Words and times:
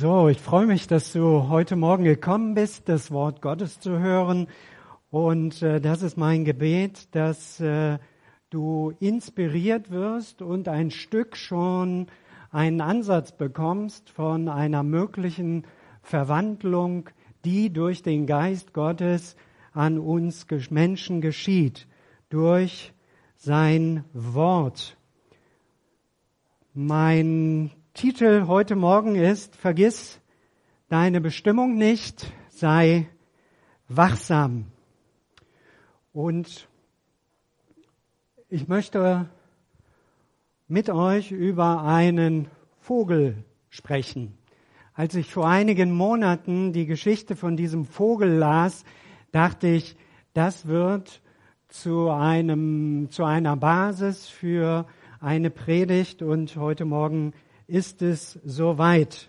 So, 0.00 0.28
ich 0.28 0.38
freue 0.38 0.66
mich, 0.66 0.86
dass 0.86 1.12
du 1.12 1.48
heute 1.48 1.74
Morgen 1.74 2.04
gekommen 2.04 2.54
bist, 2.54 2.88
das 2.88 3.10
Wort 3.10 3.42
Gottes 3.42 3.80
zu 3.80 3.98
hören. 3.98 4.46
Und 5.10 5.60
äh, 5.60 5.80
das 5.80 6.02
ist 6.02 6.16
mein 6.16 6.44
Gebet, 6.44 7.08
dass 7.16 7.58
äh, 7.58 7.98
du 8.48 8.92
inspiriert 9.00 9.90
wirst 9.90 10.40
und 10.40 10.68
ein 10.68 10.92
Stück 10.92 11.36
schon 11.36 12.06
einen 12.52 12.80
Ansatz 12.80 13.32
bekommst 13.32 14.10
von 14.10 14.48
einer 14.48 14.84
möglichen 14.84 15.64
Verwandlung, 16.02 17.10
die 17.44 17.72
durch 17.72 18.04
den 18.04 18.28
Geist 18.28 18.72
Gottes 18.72 19.34
an 19.72 19.98
uns 19.98 20.46
Menschen 20.70 21.20
geschieht, 21.20 21.88
durch 22.28 22.92
sein 23.34 24.04
Wort. 24.12 24.96
Mein 26.72 27.72
Titel 27.98 28.46
heute 28.46 28.76
Morgen 28.76 29.16
ist, 29.16 29.56
vergiss 29.56 30.20
deine 30.88 31.20
Bestimmung 31.20 31.74
nicht, 31.74 32.32
sei 32.48 33.08
wachsam. 33.88 34.66
Und 36.12 36.68
ich 38.48 38.68
möchte 38.68 39.28
mit 40.68 40.90
euch 40.90 41.32
über 41.32 41.82
einen 41.82 42.46
Vogel 42.78 43.42
sprechen. 43.68 44.38
Als 44.94 45.16
ich 45.16 45.32
vor 45.32 45.48
einigen 45.48 45.90
Monaten 45.90 46.72
die 46.72 46.86
Geschichte 46.86 47.34
von 47.34 47.56
diesem 47.56 47.84
Vogel 47.84 48.30
las, 48.30 48.84
dachte 49.32 49.66
ich, 49.66 49.96
das 50.34 50.68
wird 50.68 51.20
zu 51.66 52.10
einem, 52.10 53.08
zu 53.10 53.24
einer 53.24 53.56
Basis 53.56 54.28
für 54.28 54.86
eine 55.18 55.50
Predigt 55.50 56.22
und 56.22 56.54
heute 56.54 56.84
Morgen 56.84 57.32
ist 57.68 58.00
es 58.02 58.40
soweit. 58.44 59.28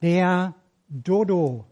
Der 0.00 0.54
Dodo. 0.88 1.66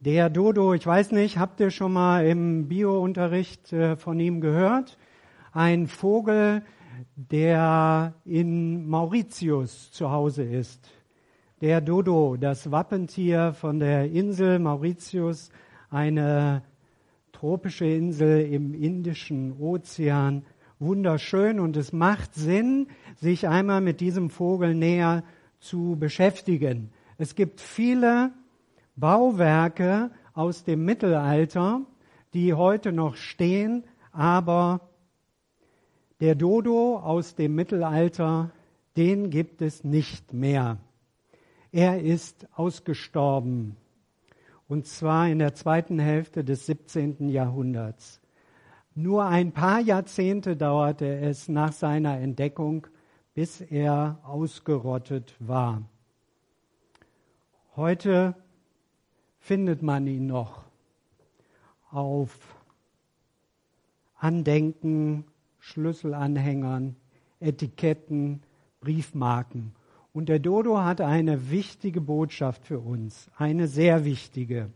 Der 0.00 0.28
Dodo, 0.30 0.74
ich 0.74 0.86
weiß 0.86 1.12
nicht, 1.12 1.38
habt 1.38 1.60
ihr 1.60 1.70
schon 1.70 1.92
mal 1.92 2.26
im 2.26 2.68
Biounterricht 2.68 3.72
äh, 3.72 3.96
von 3.96 4.18
ihm 4.18 4.40
gehört? 4.40 4.98
Ein 5.52 5.86
Vogel, 5.86 6.62
der 7.14 8.14
in 8.24 8.88
Mauritius 8.88 9.92
zu 9.92 10.10
Hause 10.10 10.42
ist. 10.42 10.90
Der 11.60 11.80
Dodo, 11.80 12.36
das 12.36 12.70
Wappentier 12.70 13.52
von 13.52 13.78
der 13.78 14.10
Insel 14.10 14.58
Mauritius, 14.58 15.50
eine 15.90 16.62
tropische 17.32 17.86
Insel 17.86 18.50
im 18.52 18.74
Indischen 18.74 19.52
Ozean 19.60 20.44
wunderschön 20.80 21.60
und 21.60 21.76
es 21.76 21.92
macht 21.92 22.34
Sinn, 22.34 22.88
sich 23.16 23.46
einmal 23.46 23.80
mit 23.80 24.00
diesem 24.00 24.30
Vogel 24.30 24.74
näher 24.74 25.22
zu 25.60 25.96
beschäftigen. 25.98 26.90
Es 27.18 27.34
gibt 27.34 27.60
viele 27.60 28.32
Bauwerke 28.96 30.10
aus 30.32 30.64
dem 30.64 30.84
Mittelalter, 30.84 31.82
die 32.32 32.54
heute 32.54 32.92
noch 32.92 33.16
stehen, 33.16 33.84
aber 34.12 34.88
der 36.20 36.34
Dodo 36.34 36.98
aus 36.98 37.34
dem 37.34 37.54
Mittelalter, 37.54 38.50
den 38.96 39.30
gibt 39.30 39.62
es 39.62 39.84
nicht 39.84 40.32
mehr. 40.32 40.78
Er 41.72 42.02
ist 42.02 42.46
ausgestorben, 42.54 43.76
und 44.68 44.86
zwar 44.86 45.28
in 45.28 45.38
der 45.38 45.54
zweiten 45.54 45.98
Hälfte 45.98 46.44
des 46.44 46.66
17. 46.66 47.28
Jahrhunderts. 47.28 48.19
Nur 48.94 49.24
ein 49.24 49.52
paar 49.52 49.80
Jahrzehnte 49.80 50.56
dauerte 50.56 51.06
es 51.20 51.48
nach 51.48 51.72
seiner 51.72 52.18
Entdeckung, 52.18 52.86
bis 53.34 53.60
er 53.60 54.18
ausgerottet 54.24 55.34
war. 55.38 55.82
Heute 57.76 58.34
findet 59.38 59.82
man 59.82 60.06
ihn 60.06 60.26
noch 60.26 60.64
auf 61.90 62.38
Andenken, 64.16 65.24
Schlüsselanhängern, 65.60 66.96
Etiketten, 67.38 68.42
Briefmarken. 68.80 69.72
Und 70.12 70.28
der 70.28 70.40
Dodo 70.40 70.78
hat 70.78 71.00
eine 71.00 71.50
wichtige 71.50 72.00
Botschaft 72.00 72.66
für 72.66 72.80
uns, 72.80 73.30
eine 73.36 73.68
sehr 73.68 74.04
wichtige. 74.04 74.70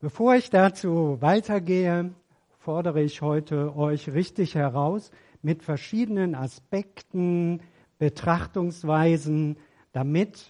Bevor 0.00 0.36
ich 0.36 0.48
dazu 0.50 1.16
weitergehe, 1.20 2.14
fordere 2.60 3.02
ich 3.02 3.20
heute 3.20 3.74
euch 3.74 4.12
richtig 4.12 4.54
heraus 4.54 5.10
mit 5.42 5.64
verschiedenen 5.64 6.36
Aspekten, 6.36 7.62
Betrachtungsweisen, 7.98 9.56
damit 9.90 10.46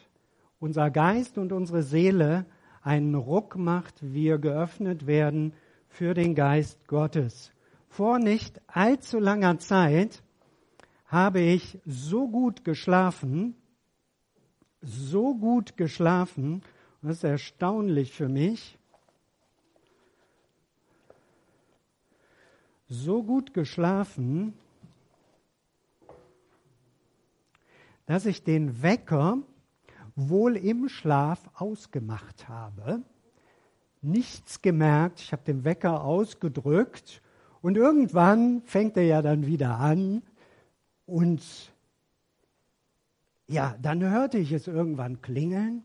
unser 0.60 0.91
Geist 0.91 1.38
und 1.38 1.53
unsere 1.53 1.82
Seele 1.82 2.44
einen 2.82 3.14
Ruck 3.14 3.56
macht, 3.56 3.94
wir 4.03 4.37
geöffnet 4.37 5.06
werden 5.06 5.54
für 5.88 6.12
den 6.12 6.34
Geist 6.34 6.87
Gottes. 6.87 7.50
Vor 7.88 8.19
nicht 8.19 8.60
allzu 8.66 9.19
langer 9.19 9.58
Zeit 9.58 10.22
habe 11.06 11.41
ich 11.41 11.78
so 11.87 12.28
gut 12.28 12.66
geschlafen, 12.66 13.54
so 14.82 15.34
gut 15.34 15.78
geschlafen, 15.78 16.60
das 17.00 17.16
ist 17.16 17.25
erstaunlich 17.25 18.12
für 18.12 18.28
mich, 18.28 18.77
so 22.88 23.22
gut 23.22 23.53
geschlafen, 23.53 24.54
dass 28.06 28.25
ich 28.25 28.43
den 28.43 28.82
Wecker 28.82 29.38
wohl 30.16 30.56
im 30.56 30.88
Schlaf 30.88 31.50
ausgemacht 31.54 32.49
habe, 32.49 33.03
nichts 34.00 34.62
gemerkt, 34.62 35.21
ich 35.21 35.32
habe 35.32 35.43
den 35.44 35.65
Wecker 35.65 36.03
ausgedrückt 36.03 37.21
und 37.60 37.76
irgendwann 37.76 38.62
fängt 38.62 38.97
er 38.97 39.05
ja 39.05 39.22
dann 39.22 39.47
wieder 39.47 39.78
an 39.78 40.22
und 41.06 41.43
ja, 43.47 43.76
dann 43.81 44.03
hörte 44.03 44.38
ich 44.38 44.53
es 44.53 44.66
irgendwann 44.66 45.20
klingeln 45.20 45.82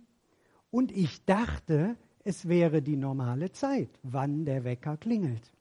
und 0.72 0.92
ich 0.92 1.26
dachte, 1.26 1.96
es 2.24 2.48
wäre 2.48 2.82
die 2.82 2.96
normale 2.96 3.52
Zeit, 3.52 3.90
wann 4.04 4.46
der 4.46 4.64
Wecker 4.64 4.98
klingelt. 4.98 5.54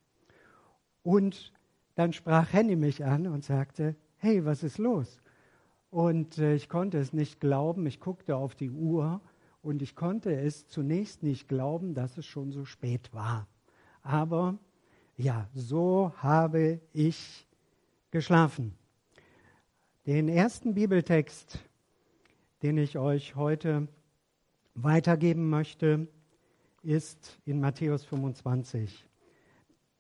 Und 1.03 1.53
dann 1.95 2.13
sprach 2.13 2.53
Henny 2.53 2.77
mich 2.77 3.05
an 3.05 3.27
und 3.27 3.45
sagte, 3.45 3.97
hey, 4.17 4.45
was 4.45 4.63
ist 4.63 4.79
los? 4.79 5.21
Und 5.91 6.39
äh, 6.39 6.55
ich 6.55 6.69
konnte 6.69 6.99
es 6.99 7.13
nicht 7.13 7.41
glauben. 7.41 7.87
Ich 7.87 8.01
guckte 8.01 8.37
auf 8.37 8.55
die 8.55 8.71
Uhr 8.71 9.21
und 9.63 9.83
ich 9.83 9.95
konnte 9.95 10.35
es 10.35 10.67
zunächst 10.67 11.23
nicht 11.23 11.49
glauben, 11.49 11.95
dass 11.95 12.17
es 12.17 12.27
schon 12.27 12.51
so 12.51 12.65
spät 12.65 13.13
war. 13.13 13.47
Aber 14.03 14.59
ja, 15.17 15.49
so 15.55 16.13
habe 16.17 16.81
ich 16.93 17.47
geschlafen. 18.11 18.75
Den 20.07 20.29
ersten 20.29 20.75
Bibeltext, 20.75 21.59
den 22.63 22.79
ich 22.79 22.99
euch 22.99 23.37
heute 23.37 23.87
weitergeben 24.75 25.49
möchte, 25.49 26.09
ist 26.83 27.39
in 27.45 27.61
Matthäus 27.61 28.05
25. 28.05 29.05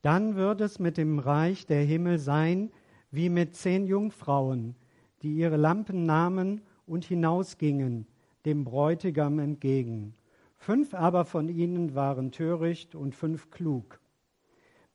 Dann 0.03 0.35
wird 0.35 0.61
es 0.61 0.79
mit 0.79 0.97
dem 0.97 1.19
Reich 1.19 1.67
der 1.67 1.83
Himmel 1.83 2.19
sein 2.19 2.71
wie 3.11 3.29
mit 3.29 3.55
zehn 3.55 3.87
Jungfrauen, 3.87 4.75
die 5.23 5.35
ihre 5.35 5.57
Lampen 5.57 6.07
nahmen 6.07 6.63
und 6.87 7.05
hinausgingen 7.05 8.07
dem 8.45 8.65
Bräutigam 8.65 9.39
entgegen. 9.39 10.15
Fünf 10.57 10.95
aber 10.95 11.25
von 11.25 11.49
ihnen 11.49 11.95
waren 11.95 12.33
töricht 12.33 12.95
und 12.95 13.15
fünf 13.15 13.51
klug. 13.51 14.01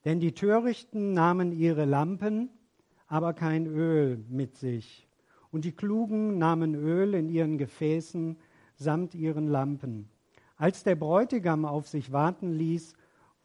Denn 0.06 0.20
die 0.20 0.34
Törichten 0.34 1.14
nahmen 1.14 1.52
ihre 1.52 1.86
Lampen, 1.86 2.50
aber 3.08 3.34
kein 3.34 3.66
Öl 3.66 4.24
mit 4.30 4.58
sich. 4.58 5.08
Und 5.52 5.64
die 5.66 5.72
Klugen 5.72 6.38
nahmen 6.38 6.76
Öl 6.76 7.14
in 7.14 7.30
ihren 7.30 7.58
Gefäßen 7.58 8.38
samt 8.76 9.16
ihren 9.16 9.48
Lampen. 9.48 10.10
Als 10.58 10.84
der 10.84 10.96
Bräutigam 10.96 11.66
auf 11.66 11.88
sich 11.88 12.12
warten 12.12 12.52
ließ, 12.52 12.94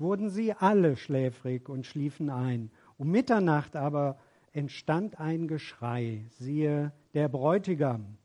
wurden 0.03 0.29
sie 0.29 0.53
alle 0.53 0.97
schläfrig 0.97 1.69
und 1.69 1.87
schliefen 1.87 2.29
ein. 2.29 2.71
Um 2.99 3.11
Mitternacht 3.11 3.77
aber 3.77 4.19
entstand 4.53 5.19
ein 5.19 5.49
Geschrei. 5.49 6.27
Siehe, 6.29 6.93
der 7.15 7.29
Bräutigam 7.29 8.19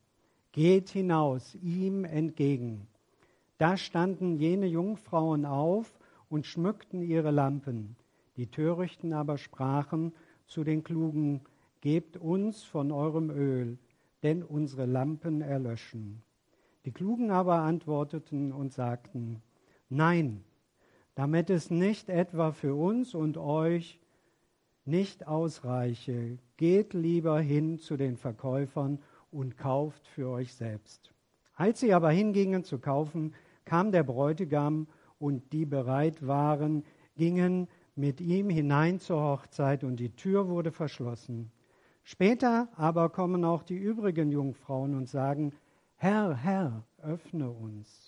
geht 0.52 0.90
hinaus 0.90 1.54
ihm 1.54 2.04
entgegen. 2.04 2.86
Da 3.56 3.76
standen 3.76 4.36
jene 4.36 4.66
Jungfrauen 4.66 5.46
auf 5.46 5.98
und 6.28 6.46
schmückten 6.46 7.02
ihre 7.02 7.30
Lampen. 7.30 7.96
Die 8.36 8.46
Törichten 8.46 9.12
aber 9.12 9.38
sprachen 9.38 10.12
zu 10.46 10.64
den 10.64 10.84
Klugen, 10.84 11.40
Gebt 11.80 12.16
uns 12.16 12.64
von 12.64 12.90
eurem 12.90 13.30
Öl, 13.30 13.78
denn 14.24 14.42
unsere 14.42 14.84
Lampen 14.84 15.42
erlöschen. 15.42 16.22
Die 16.84 16.90
Klugen 16.90 17.30
aber 17.30 17.60
antworteten 17.60 18.52
und 18.52 18.72
sagten, 18.72 19.42
Nein, 19.88 20.42
damit 21.18 21.50
es 21.50 21.68
nicht 21.68 22.10
etwa 22.10 22.52
für 22.52 22.76
uns 22.76 23.12
und 23.12 23.38
euch 23.38 23.98
nicht 24.84 25.26
ausreiche, 25.26 26.38
geht 26.56 26.94
lieber 26.94 27.40
hin 27.40 27.80
zu 27.80 27.96
den 27.96 28.16
Verkäufern 28.16 29.00
und 29.32 29.58
kauft 29.58 30.06
für 30.06 30.28
euch 30.28 30.54
selbst. 30.54 31.12
Als 31.54 31.80
sie 31.80 31.92
aber 31.92 32.12
hingingen 32.12 32.62
zu 32.62 32.78
kaufen, 32.78 33.34
kam 33.64 33.90
der 33.90 34.04
Bräutigam 34.04 34.86
und 35.18 35.52
die 35.52 35.66
bereit 35.66 36.24
waren, 36.24 36.84
gingen 37.16 37.66
mit 37.96 38.20
ihm 38.20 38.48
hinein 38.48 39.00
zur 39.00 39.20
Hochzeit 39.20 39.82
und 39.82 39.96
die 39.96 40.14
Tür 40.14 40.48
wurde 40.48 40.70
verschlossen. 40.70 41.50
Später 42.04 42.68
aber 42.76 43.08
kommen 43.08 43.44
auch 43.44 43.64
die 43.64 43.76
übrigen 43.76 44.30
Jungfrauen 44.30 44.94
und 44.94 45.08
sagen, 45.08 45.52
Herr, 45.96 46.36
Herr, 46.36 46.84
öffne 47.02 47.50
uns. 47.50 48.07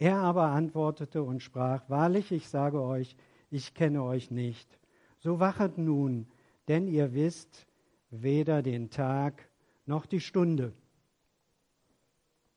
Er 0.00 0.16
aber 0.16 0.46
antwortete 0.46 1.22
und 1.22 1.42
sprach, 1.42 1.82
Wahrlich, 1.90 2.32
ich 2.32 2.48
sage 2.48 2.80
euch, 2.80 3.16
ich 3.50 3.74
kenne 3.74 4.02
euch 4.02 4.30
nicht. 4.30 4.78
So 5.18 5.40
wachet 5.40 5.76
nun, 5.76 6.26
denn 6.68 6.88
ihr 6.88 7.12
wisst 7.12 7.66
weder 8.08 8.62
den 8.62 8.88
Tag 8.88 9.46
noch 9.84 10.06
die 10.06 10.20
Stunde. 10.20 10.72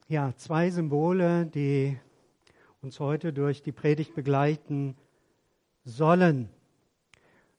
Ja, 0.07 0.33
zwei 0.37 0.69
Symbole, 0.69 1.45
die 1.45 1.99
uns 2.81 3.01
heute 3.01 3.33
durch 3.33 3.61
die 3.61 3.73
Predigt 3.73 4.15
begleiten 4.15 4.95
sollen. 5.83 6.47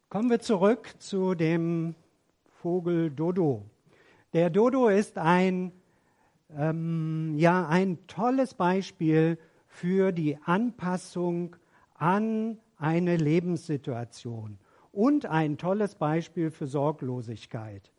Kommen 0.08 0.30
wir 0.30 0.40
zurück 0.40 0.94
zu 0.98 1.34
dem 1.34 1.94
Vogel 2.46 3.10
Dodo. 3.10 3.66
Der 4.32 4.48
Dodo 4.48 4.88
ist 4.88 5.18
ein, 5.18 5.72
ähm, 6.56 7.34
ja, 7.36 7.68
ein 7.68 8.06
tolles 8.06 8.54
Beispiel 8.54 9.36
für 9.74 10.12
die 10.12 10.38
Anpassung 10.44 11.56
an 11.94 12.58
eine 12.76 13.16
Lebenssituation 13.16 14.56
und 14.92 15.26
ein 15.26 15.58
tolles 15.58 15.96
Beispiel 15.96 16.52
für 16.52 16.68
Sorglosigkeit. 16.68 17.90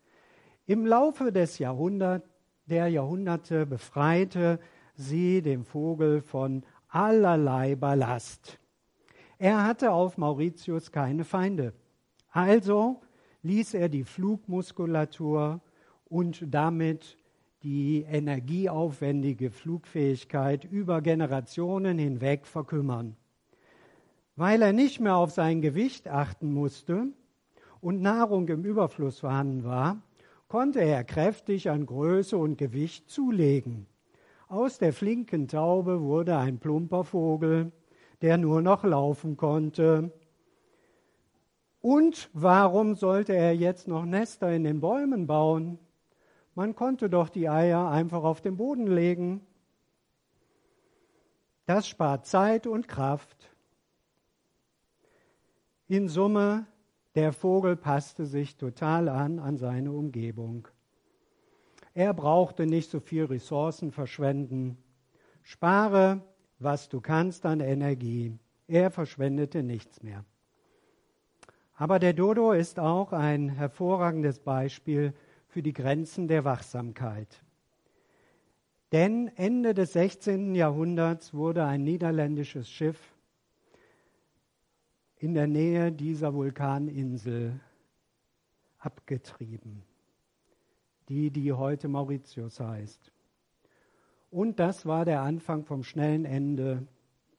Im 0.64 0.86
Laufe 0.86 1.32
des 1.32 1.58
Jahrhunderts, 1.58 2.26
der 2.64 2.88
Jahrhunderte 2.88 3.66
befreite 3.66 4.58
sie 4.94 5.42
den 5.42 5.64
Vogel 5.64 6.22
von 6.22 6.64
allerlei 6.88 7.76
Ballast. 7.76 8.58
Er 9.36 9.66
hatte 9.66 9.92
auf 9.92 10.16
Mauritius 10.16 10.90
keine 10.90 11.24
Feinde. 11.24 11.74
Also 12.30 13.02
ließ 13.42 13.74
er 13.74 13.90
die 13.90 14.04
Flugmuskulatur 14.04 15.60
und 16.08 16.42
damit 16.54 17.18
die 17.66 18.02
energieaufwendige 18.08 19.50
Flugfähigkeit 19.50 20.64
über 20.64 21.02
Generationen 21.02 21.98
hinweg 21.98 22.46
verkümmern. 22.46 23.16
Weil 24.36 24.62
er 24.62 24.72
nicht 24.72 25.00
mehr 25.00 25.16
auf 25.16 25.32
sein 25.32 25.62
Gewicht 25.62 26.06
achten 26.06 26.52
musste 26.52 27.08
und 27.80 28.00
Nahrung 28.00 28.46
im 28.46 28.64
Überfluss 28.64 29.18
vorhanden 29.18 29.64
war, 29.64 30.00
konnte 30.46 30.78
er 30.80 31.02
kräftig 31.02 31.68
an 31.68 31.86
Größe 31.86 32.38
und 32.38 32.56
Gewicht 32.56 33.10
zulegen. 33.10 33.86
Aus 34.46 34.78
der 34.78 34.92
flinken 34.92 35.48
Taube 35.48 36.02
wurde 36.02 36.36
ein 36.36 36.60
plumper 36.60 37.02
Vogel, 37.02 37.72
der 38.22 38.38
nur 38.38 38.62
noch 38.62 38.84
laufen 38.84 39.36
konnte. 39.36 40.12
Und 41.80 42.30
warum 42.32 42.94
sollte 42.94 43.34
er 43.34 43.56
jetzt 43.56 43.88
noch 43.88 44.04
Nester 44.04 44.52
in 44.52 44.62
den 44.62 44.78
Bäumen 44.78 45.26
bauen? 45.26 45.80
Man 46.56 46.74
konnte 46.74 47.10
doch 47.10 47.28
die 47.28 47.50
Eier 47.50 47.90
einfach 47.90 48.24
auf 48.24 48.40
den 48.40 48.56
Boden 48.56 48.86
legen. 48.86 49.46
Das 51.66 51.86
spart 51.86 52.24
Zeit 52.24 52.66
und 52.66 52.88
Kraft. 52.88 53.54
In 55.86 56.08
Summe, 56.08 56.66
der 57.14 57.34
Vogel 57.34 57.76
passte 57.76 58.24
sich 58.24 58.56
total 58.56 59.10
an 59.10 59.38
an 59.38 59.58
seine 59.58 59.92
Umgebung. 59.92 60.66
Er 61.92 62.14
brauchte 62.14 62.64
nicht 62.64 62.90
so 62.90 63.00
viel 63.00 63.26
Ressourcen 63.26 63.92
verschwenden. 63.92 64.78
Spare, 65.42 66.22
was 66.58 66.88
du 66.88 67.02
kannst 67.02 67.44
an 67.44 67.60
Energie. 67.60 68.32
Er 68.66 68.90
verschwendete 68.90 69.62
nichts 69.62 70.02
mehr. 70.02 70.24
Aber 71.74 71.98
der 71.98 72.14
Dodo 72.14 72.52
ist 72.52 72.80
auch 72.80 73.12
ein 73.12 73.50
hervorragendes 73.50 74.38
Beispiel 74.38 75.12
für 75.56 75.62
die 75.62 75.72
Grenzen 75.72 76.28
der 76.28 76.44
Wachsamkeit. 76.44 77.42
Denn 78.92 79.28
Ende 79.36 79.72
des 79.72 79.94
16. 79.94 80.54
Jahrhunderts 80.54 81.32
wurde 81.32 81.64
ein 81.64 81.82
niederländisches 81.82 82.70
Schiff 82.70 83.14
in 85.16 85.32
der 85.32 85.46
Nähe 85.46 85.92
dieser 85.92 86.34
Vulkaninsel 86.34 87.58
abgetrieben, 88.80 89.82
die, 91.08 91.30
die 91.30 91.54
heute 91.54 91.88
Mauritius 91.88 92.60
heißt. 92.60 93.10
Und 94.30 94.60
das 94.60 94.84
war 94.84 95.06
der 95.06 95.22
Anfang 95.22 95.64
vom 95.64 95.84
schnellen 95.84 96.26
Ende 96.26 96.86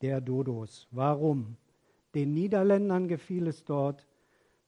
der 0.01 0.21
Dodos. 0.21 0.87
Warum? 0.89 1.55
Den 2.15 2.33
Niederländern 2.33 3.07
gefiel 3.07 3.45
es 3.45 3.63
dort 3.63 4.07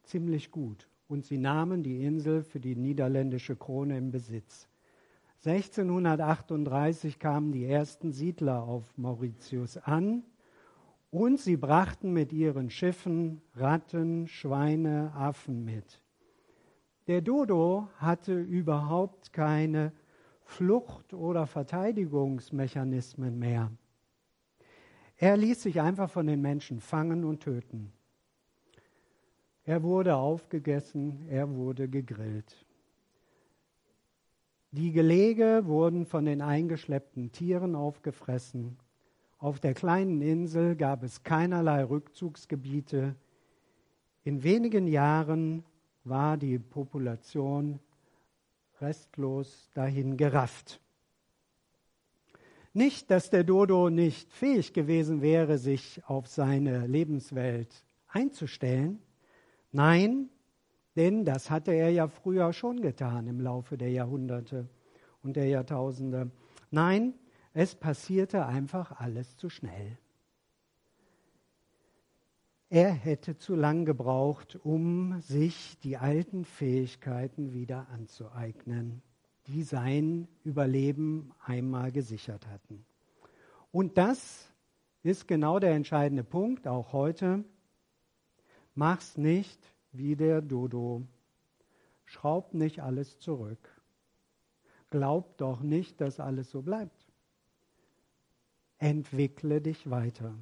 ziemlich 0.03 0.51
gut 0.51 0.87
und 1.09 1.25
sie 1.25 1.37
nahmen 1.37 1.83
die 1.83 2.05
Insel 2.05 2.43
für 2.43 2.59
die 2.59 2.75
niederländische 2.75 3.55
Krone 3.55 3.97
in 3.97 4.11
Besitz. 4.11 4.69
1638 5.43 7.17
kamen 7.17 7.51
die 7.51 7.65
ersten 7.65 8.11
Siedler 8.11 8.63
auf 8.63 8.83
Mauritius 8.97 9.77
an 9.77 10.23
und 11.09 11.39
sie 11.39 11.57
brachten 11.57 12.13
mit 12.13 12.31
ihren 12.31 12.69
Schiffen 12.69 13.41
Ratten, 13.55 14.27
Schweine, 14.27 15.11
Affen 15.15 15.65
mit. 15.65 16.01
Der 17.07 17.21
Dodo 17.21 17.87
hatte 17.97 18.39
überhaupt 18.39 19.33
keine 19.33 19.91
Flucht- 20.43 21.15
oder 21.15 21.47
Verteidigungsmechanismen 21.47 23.39
mehr. 23.39 23.71
Er 25.17 25.37
ließ 25.37 25.63
sich 25.63 25.81
einfach 25.81 26.11
von 26.11 26.27
den 26.27 26.41
Menschen 26.41 26.79
fangen 26.79 27.23
und 27.23 27.41
töten. 27.41 27.93
Er 29.69 29.83
wurde 29.83 30.15
aufgegessen, 30.15 31.27
er 31.29 31.49
wurde 31.49 31.87
gegrillt. 31.87 32.65
Die 34.71 34.91
Gelege 34.91 35.61
wurden 35.65 36.05
von 36.05 36.25
den 36.25 36.41
eingeschleppten 36.41 37.31
Tieren 37.31 37.75
aufgefressen 37.75 38.77
auf 39.39 39.61
der 39.61 39.73
kleinen 39.73 40.21
Insel 40.21 40.75
gab 40.75 41.01
es 41.01 41.23
keinerlei 41.23 41.85
Rückzugsgebiete. 41.85 43.15
In 44.25 44.43
wenigen 44.43 44.85
Jahren 44.85 45.63
war 46.03 46.35
die 46.35 46.59
Population 46.59 47.79
restlos 48.81 49.69
dahin 49.73 50.17
gerafft. 50.17 50.81
Nicht, 52.73 53.09
dass 53.09 53.29
der 53.29 53.45
Dodo 53.45 53.89
nicht 53.89 54.33
fähig 54.33 54.73
gewesen 54.73 55.21
wäre, 55.21 55.57
sich 55.57 56.01
auf 56.05 56.27
seine 56.27 56.85
Lebenswelt 56.85 57.85
einzustellen. 58.09 59.01
Nein, 59.71 60.29
denn 60.95 61.25
das 61.25 61.49
hatte 61.49 61.71
er 61.71 61.91
ja 61.91 62.07
früher 62.07 62.53
schon 62.53 62.81
getan 62.81 63.27
im 63.27 63.39
Laufe 63.39 63.77
der 63.77 63.91
Jahrhunderte 63.91 64.67
und 65.21 65.35
der 65.35 65.47
Jahrtausende. 65.47 66.31
Nein, 66.71 67.13
es 67.53 67.75
passierte 67.75 68.45
einfach 68.45 68.99
alles 68.99 69.35
zu 69.37 69.49
schnell. 69.49 69.97
Er 72.71 72.91
hätte 72.91 73.37
zu 73.37 73.55
lang 73.55 73.85
gebraucht, 73.85 74.59
um 74.63 75.19
sich 75.21 75.79
die 75.79 75.97
alten 75.97 76.45
Fähigkeiten 76.45 77.51
wieder 77.51 77.87
anzueignen, 77.89 79.01
die 79.47 79.63
sein 79.63 80.27
Überleben 80.43 81.31
einmal 81.43 81.91
gesichert 81.91 82.45
hatten. 82.47 82.85
Und 83.71 83.97
das 83.97 84.53
ist 85.01 85.27
genau 85.27 85.57
der 85.59 85.71
entscheidende 85.71 86.23
Punkt, 86.23 86.67
auch 86.67 86.93
heute. 86.93 87.43
Mach's 88.79 89.17
nicht 89.17 89.59
wie 89.91 90.15
der 90.15 90.41
Dodo. 90.41 91.03
Schraub 92.05 92.53
nicht 92.53 92.81
alles 92.81 93.19
zurück. 93.19 93.69
Glaub 94.89 95.37
doch 95.37 95.61
nicht, 95.61 96.01
dass 96.01 96.19
alles 96.19 96.49
so 96.49 96.61
bleibt 96.61 97.09
entwickle 98.79 99.61
dich 99.61 99.89
weiter. 99.89 100.33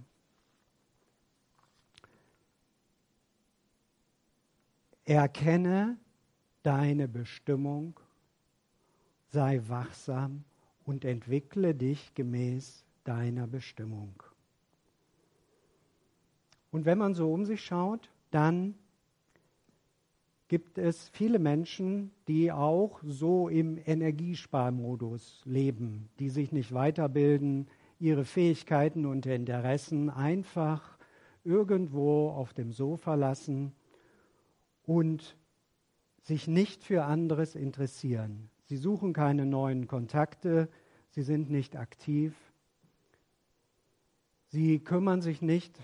Erkenne 5.05 5.97
deine 6.63 7.07
Bestimmung, 7.07 7.99
sei 9.29 9.61
wachsam 9.67 10.43
und 10.85 11.03
entwickle 11.03 11.73
dich 11.73 12.13
gemäß 12.13 12.85
deiner 13.03 13.47
Bestimmung. 13.47 14.21
Und 16.71 16.85
wenn 16.85 16.97
man 16.97 17.15
so 17.15 17.33
um 17.33 17.45
sich 17.45 17.63
schaut, 17.63 18.11
dann 18.31 18.75
gibt 20.47 20.77
es 20.77 21.09
viele 21.09 21.39
Menschen, 21.39 22.11
die 22.27 22.51
auch 22.51 23.01
so 23.03 23.49
im 23.49 23.77
Energiesparmodus 23.85 25.41
leben, 25.45 26.09
die 26.19 26.29
sich 26.29 26.51
nicht 26.51 26.73
weiterbilden, 26.73 27.67
ihre 27.99 28.25
Fähigkeiten 28.25 29.05
und 29.05 29.25
Interessen 29.25 30.09
einfach 30.09 30.97
irgendwo 31.43 32.29
auf 32.29 32.53
dem 32.53 32.71
Sofa 32.71 33.15
lassen 33.15 33.73
und 34.83 35.37
sich 36.21 36.47
nicht 36.47 36.83
für 36.83 37.05
anderes 37.05 37.55
interessieren. 37.55 38.49
Sie 38.65 38.77
suchen 38.77 39.13
keine 39.13 39.45
neuen 39.45 39.87
Kontakte, 39.87 40.69
sie 41.09 41.23
sind 41.23 41.49
nicht 41.49 41.75
aktiv, 41.75 42.35
sie 44.47 44.79
kümmern 44.79 45.21
sich 45.21 45.41
nicht 45.41 45.77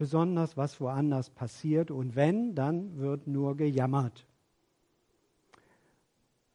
besonders, 0.00 0.56
was 0.56 0.80
woanders 0.80 1.28
passiert 1.28 1.90
und 1.90 2.16
wenn, 2.16 2.54
dann 2.54 2.96
wird 2.96 3.26
nur 3.26 3.54
gejammert. 3.54 4.26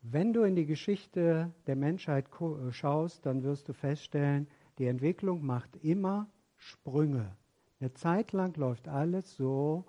Wenn 0.01 0.33
du 0.33 0.41
in 0.41 0.55
die 0.55 0.65
Geschichte 0.65 1.53
der 1.67 1.75
Menschheit 1.75 2.25
schaust, 2.71 3.23
dann 3.23 3.43
wirst 3.43 3.69
du 3.69 3.73
feststellen, 3.73 4.47
die 4.79 4.87
Entwicklung 4.87 5.45
macht 5.45 5.75
immer 5.83 6.27
Sprünge. 6.57 7.37
Eine 7.79 7.93
Zeit 7.93 8.31
lang 8.31 8.57
läuft 8.57 8.87
alles 8.87 9.35
so 9.35 9.85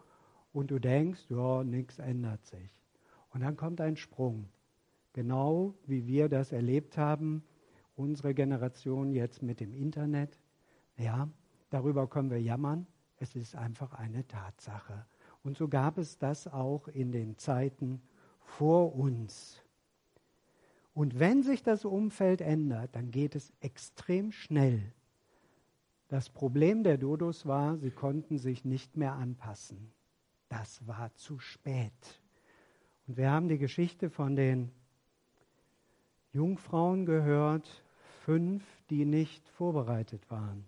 und 0.53 0.71
du 0.71 0.79
denkst, 0.79 1.25
ja, 1.31 1.65
nichts 1.65 1.99
ändert 1.99 2.45
sich. 2.45 2.83
Und 3.31 3.41
dann 3.41 3.57
kommt 3.57 3.81
ein 3.81 3.97
Sprung. 3.97 4.51
Genau 5.15 5.73
wie 5.87 6.07
wir 6.07 6.29
das 6.29 6.53
erlebt 6.53 6.99
haben, 6.99 7.43
unsere 7.95 8.35
Generation 8.35 9.13
jetzt 9.15 9.43
mit 9.43 9.61
dem 9.61 9.73
Internet. 9.73 10.39
Ja, 10.99 11.31
darüber 11.71 12.07
können 12.07 12.31
wir 12.31 12.43
jammern. 12.43 12.87
Es 13.19 13.35
ist 13.35 13.57
einfach 13.57 13.95
eine 13.95 14.27
Tatsache. 14.27 15.07
Und 15.43 15.57
so 15.57 15.69
gab 15.69 15.99
es 15.99 16.19
das 16.19 16.49
auch 16.49 16.89
in 16.89 17.13
den 17.13 17.39
Zeiten 17.39 18.03
vor 18.41 18.95
uns. 18.95 19.63
Und 20.93 21.19
wenn 21.19 21.43
sich 21.43 21.63
das 21.63 21.85
Umfeld 21.85 22.41
ändert, 22.41 22.97
dann 22.97 23.11
geht 23.11 23.35
es 23.35 23.53
extrem 23.61 24.33
schnell. 24.33 24.93
Das 26.09 26.31
Problem 26.31 26.85
der 26.85 26.99
Dodos 26.99 27.47
war, 27.47 27.77
sie 27.79 27.91
konnten 27.91 28.39
sich 28.39 28.65
nicht 28.65 28.97
mehr 28.97 29.15
anpassen. 29.15 29.93
Das 30.49 30.87
war 30.87 31.15
zu 31.15 31.39
spät. 31.39 32.23
Und 33.07 33.17
wir 33.17 33.31
haben 33.31 33.49
die 33.49 33.59
Geschichte 33.59 34.11
von 34.11 34.37
den 34.37 34.71
Jungfrauen 36.33 37.07
gehört, 37.07 37.85
fünf, 38.25 38.65
die 38.91 39.05
nicht 39.05 39.49
vorbereitet 39.49 40.31
waren. 40.31 40.67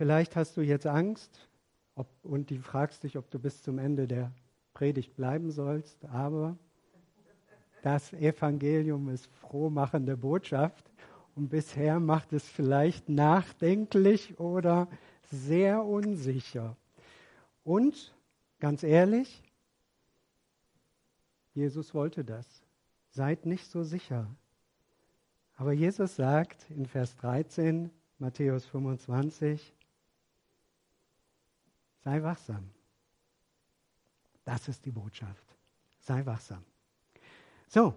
Vielleicht 0.00 0.34
hast 0.34 0.56
du 0.56 0.62
jetzt 0.62 0.86
Angst 0.86 1.46
ob, 1.94 2.06
und 2.22 2.48
die 2.48 2.56
fragst 2.56 3.02
dich, 3.02 3.18
ob 3.18 3.30
du 3.30 3.38
bis 3.38 3.62
zum 3.62 3.78
Ende 3.78 4.08
der 4.08 4.32
Predigt 4.72 5.14
bleiben 5.14 5.50
sollst, 5.50 6.06
aber 6.06 6.56
das 7.82 8.14
Evangelium 8.14 9.10
ist 9.10 9.26
frohmachende 9.26 10.16
Botschaft 10.16 10.90
und 11.34 11.50
bisher 11.50 12.00
macht 12.00 12.32
es 12.32 12.48
vielleicht 12.48 13.10
nachdenklich 13.10 14.40
oder 14.40 14.88
sehr 15.30 15.84
unsicher. 15.84 16.78
Und 17.62 18.14
ganz 18.58 18.82
ehrlich, 18.82 19.42
Jesus 21.52 21.92
wollte 21.92 22.24
das. 22.24 22.46
Seid 23.10 23.44
nicht 23.44 23.70
so 23.70 23.82
sicher. 23.82 24.34
Aber 25.58 25.74
Jesus 25.74 26.16
sagt 26.16 26.70
in 26.70 26.86
Vers 26.86 27.16
13, 27.16 27.90
Matthäus 28.18 28.64
25, 28.64 29.74
sei 32.00 32.22
wachsam. 32.22 32.70
Das 34.44 34.68
ist 34.68 34.84
die 34.84 34.90
Botschaft. 34.90 35.44
Sei 36.00 36.24
wachsam. 36.26 36.64
So, 37.68 37.94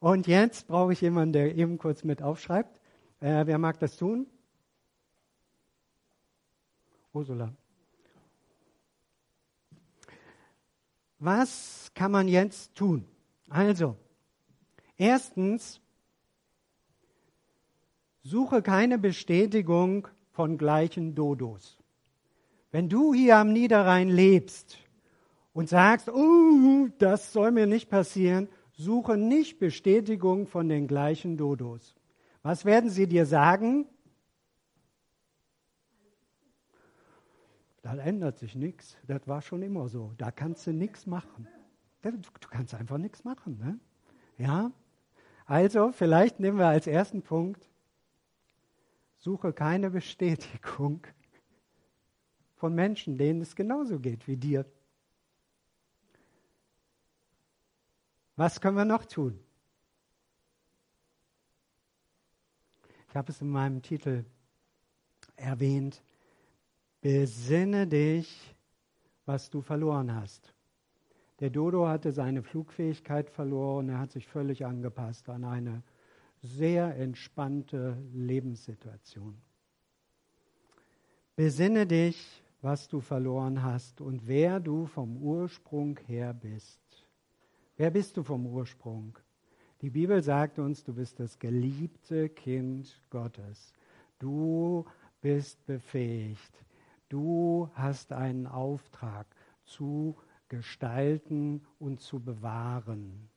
und 0.00 0.26
jetzt 0.26 0.66
brauche 0.66 0.92
ich 0.92 1.00
jemanden, 1.00 1.32
der 1.32 1.54
eben 1.54 1.78
kurz 1.78 2.04
mit 2.04 2.22
aufschreibt. 2.22 2.80
Äh, 3.20 3.46
wer 3.46 3.58
mag 3.58 3.78
das 3.78 3.96
tun? 3.96 4.26
Ursula. 7.12 7.54
Was 11.18 11.90
kann 11.94 12.10
man 12.10 12.28
jetzt 12.28 12.74
tun? 12.74 13.06
Also, 13.48 13.96
erstens, 14.96 15.80
suche 18.22 18.62
keine 18.62 18.98
Bestätigung 18.98 20.08
von 20.32 20.58
gleichen 20.58 21.14
Dodos. 21.14 21.78
Wenn 22.74 22.88
du 22.88 23.14
hier 23.14 23.36
am 23.36 23.52
Niederrhein 23.52 24.08
lebst 24.08 24.78
und 25.52 25.68
sagst, 25.68 26.08
oh, 26.08 26.88
das 26.98 27.32
soll 27.32 27.52
mir 27.52 27.68
nicht 27.68 27.88
passieren, 27.88 28.48
suche 28.72 29.16
nicht 29.16 29.60
Bestätigung 29.60 30.48
von 30.48 30.68
den 30.68 30.88
gleichen 30.88 31.36
Dodos. 31.36 31.94
Was 32.42 32.64
werden 32.64 32.90
sie 32.90 33.06
dir 33.06 33.26
sagen? 33.26 33.86
Da 37.82 37.94
ändert 37.94 38.38
sich 38.38 38.56
nichts. 38.56 38.96
Das 39.06 39.28
war 39.28 39.40
schon 39.40 39.62
immer 39.62 39.86
so. 39.86 40.12
Da 40.18 40.32
kannst 40.32 40.66
du 40.66 40.72
nichts 40.72 41.06
machen. 41.06 41.46
Du 42.02 42.10
kannst 42.50 42.74
einfach 42.74 42.98
nichts 42.98 43.22
machen. 43.22 43.56
Ne? 43.58 43.78
Ja? 44.36 44.72
Also, 45.46 45.92
vielleicht 45.92 46.40
nehmen 46.40 46.58
wir 46.58 46.66
als 46.66 46.88
ersten 46.88 47.22
Punkt, 47.22 47.70
suche 49.16 49.52
keine 49.52 49.90
Bestätigung 49.90 51.06
von 52.64 52.74
Menschen, 52.74 53.18
denen 53.18 53.42
es 53.42 53.54
genauso 53.54 53.98
geht 53.98 54.26
wie 54.26 54.38
dir. 54.38 54.64
Was 58.36 58.58
können 58.58 58.78
wir 58.78 58.86
noch 58.86 59.04
tun? 59.04 59.38
Ich 63.10 63.14
habe 63.14 63.30
es 63.30 63.42
in 63.42 63.50
meinem 63.50 63.82
Titel 63.82 64.24
erwähnt. 65.36 66.02
Besinne 67.02 67.86
dich, 67.86 68.56
was 69.26 69.50
du 69.50 69.60
verloren 69.60 70.14
hast. 70.14 70.54
Der 71.40 71.50
Dodo 71.50 71.86
hatte 71.86 72.12
seine 72.12 72.42
Flugfähigkeit 72.42 73.28
verloren, 73.28 73.90
er 73.90 73.98
hat 73.98 74.12
sich 74.12 74.26
völlig 74.26 74.64
angepasst 74.64 75.28
an 75.28 75.44
eine 75.44 75.82
sehr 76.40 76.96
entspannte 76.96 78.02
Lebenssituation. 78.14 79.36
Besinne 81.36 81.86
dich, 81.86 82.40
was 82.64 82.88
du 82.88 83.00
verloren 83.00 83.62
hast 83.62 84.00
und 84.00 84.26
wer 84.26 84.58
du 84.58 84.86
vom 84.86 85.16
Ursprung 85.18 85.98
her 86.06 86.32
bist. 86.32 86.80
Wer 87.76 87.90
bist 87.90 88.16
du 88.16 88.22
vom 88.22 88.46
Ursprung? 88.46 89.18
Die 89.82 89.90
Bibel 89.90 90.22
sagt 90.22 90.58
uns, 90.58 90.82
du 90.82 90.94
bist 90.94 91.20
das 91.20 91.38
geliebte 91.38 92.28
Kind 92.30 93.02
Gottes. 93.10 93.72
Du 94.18 94.84
bist 95.20 95.64
befähigt, 95.66 96.64
Du 97.14 97.68
hast 97.74 98.12
einen 98.12 98.46
Auftrag 98.48 99.26
zu 99.62 100.16
gestalten 100.48 101.62
und 101.78 102.00
zu 102.00 102.18
bewahren. 102.18 103.28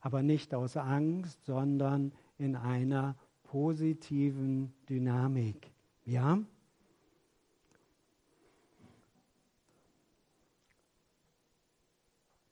Aber 0.00 0.22
nicht 0.22 0.54
aus 0.54 0.76
Angst, 0.76 1.42
sondern 1.44 2.12
in 2.36 2.56
einer 2.56 3.16
positiven 3.44 4.74
Dynamik. 4.88 5.72
Ja? 6.04 6.40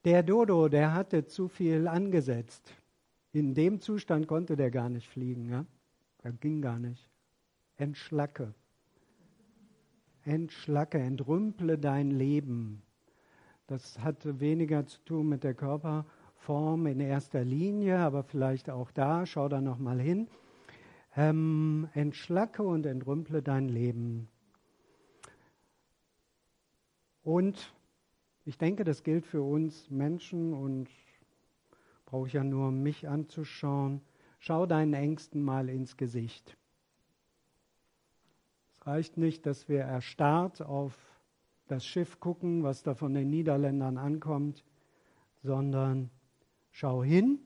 Der 0.05 0.23
Dodo, 0.23 0.69
der 0.69 0.95
hatte 0.95 1.27
zu 1.27 1.49
viel 1.49 1.87
angesetzt. 1.87 2.75
In 3.33 3.55
dem 3.55 3.81
Zustand 3.81 4.27
konnte 4.27 4.57
der 4.57 4.71
gar 4.71 4.89
nicht 4.89 5.09
fliegen. 5.09 5.49
Ja? 5.49 5.67
Er 6.23 6.33
ging 6.33 6.63
gar 6.63 6.79
nicht. 6.79 7.09
Entschlacke 7.77 8.55
entschlacke, 10.25 10.99
entrümple 10.99 11.79
dein 11.79 12.11
Leben. 12.11 12.83
Das 13.67 13.99
hat 14.01 14.41
weniger 14.41 14.87
zu 14.87 14.99
tun 15.05 15.29
mit 15.29 15.45
der 15.45 15.55
Körperform 15.55 16.87
in 16.87 17.01
erster 17.01 17.45
Linie, 17.45 17.99
aber 17.99 18.23
vielleicht 18.25 18.71
auch 18.71 18.91
da, 18.91 19.27
schau 19.27 19.49
da 19.49 19.61
nochmal 19.61 20.01
hin. 20.01 20.29
Ähm, 21.17 21.89
entschlacke 21.95 22.63
und 22.63 22.87
entrümple 22.87 23.43
dein 23.43 23.69
Leben. 23.69 24.29
Und 27.23 27.75
ich 28.51 28.59
denke, 28.59 28.85
das 28.85 29.03
gilt 29.03 29.27
für 29.27 29.43
uns 29.43 29.89
Menschen 29.91 30.53
und 30.53 30.89
brauche 32.05 32.27
ich 32.27 32.35
ja 32.35 32.45
nur 32.45 32.71
mich 32.71 33.09
anzuschauen. 33.09 34.03
Schau 34.39 34.67
deinen 34.67 34.93
Ängsten 34.93 35.43
mal 35.43 35.69
ins 35.69 35.97
Gesicht 35.97 36.57
reicht 38.87 39.17
nicht, 39.17 39.47
dass 39.47 39.69
wir 39.69 39.81
erstarrt 39.81 40.63
auf 40.63 40.97
das 41.69 41.87
Schiff 41.87 42.19
gucken, 42.21 42.63
was 42.63 42.83
da 42.83 42.95
von 42.95 43.15
den 43.15 43.31
Niederländern 43.31 43.97
ankommt, 43.97 44.65
sondern 45.43 46.11
schau 46.71 47.05
hin 47.05 47.39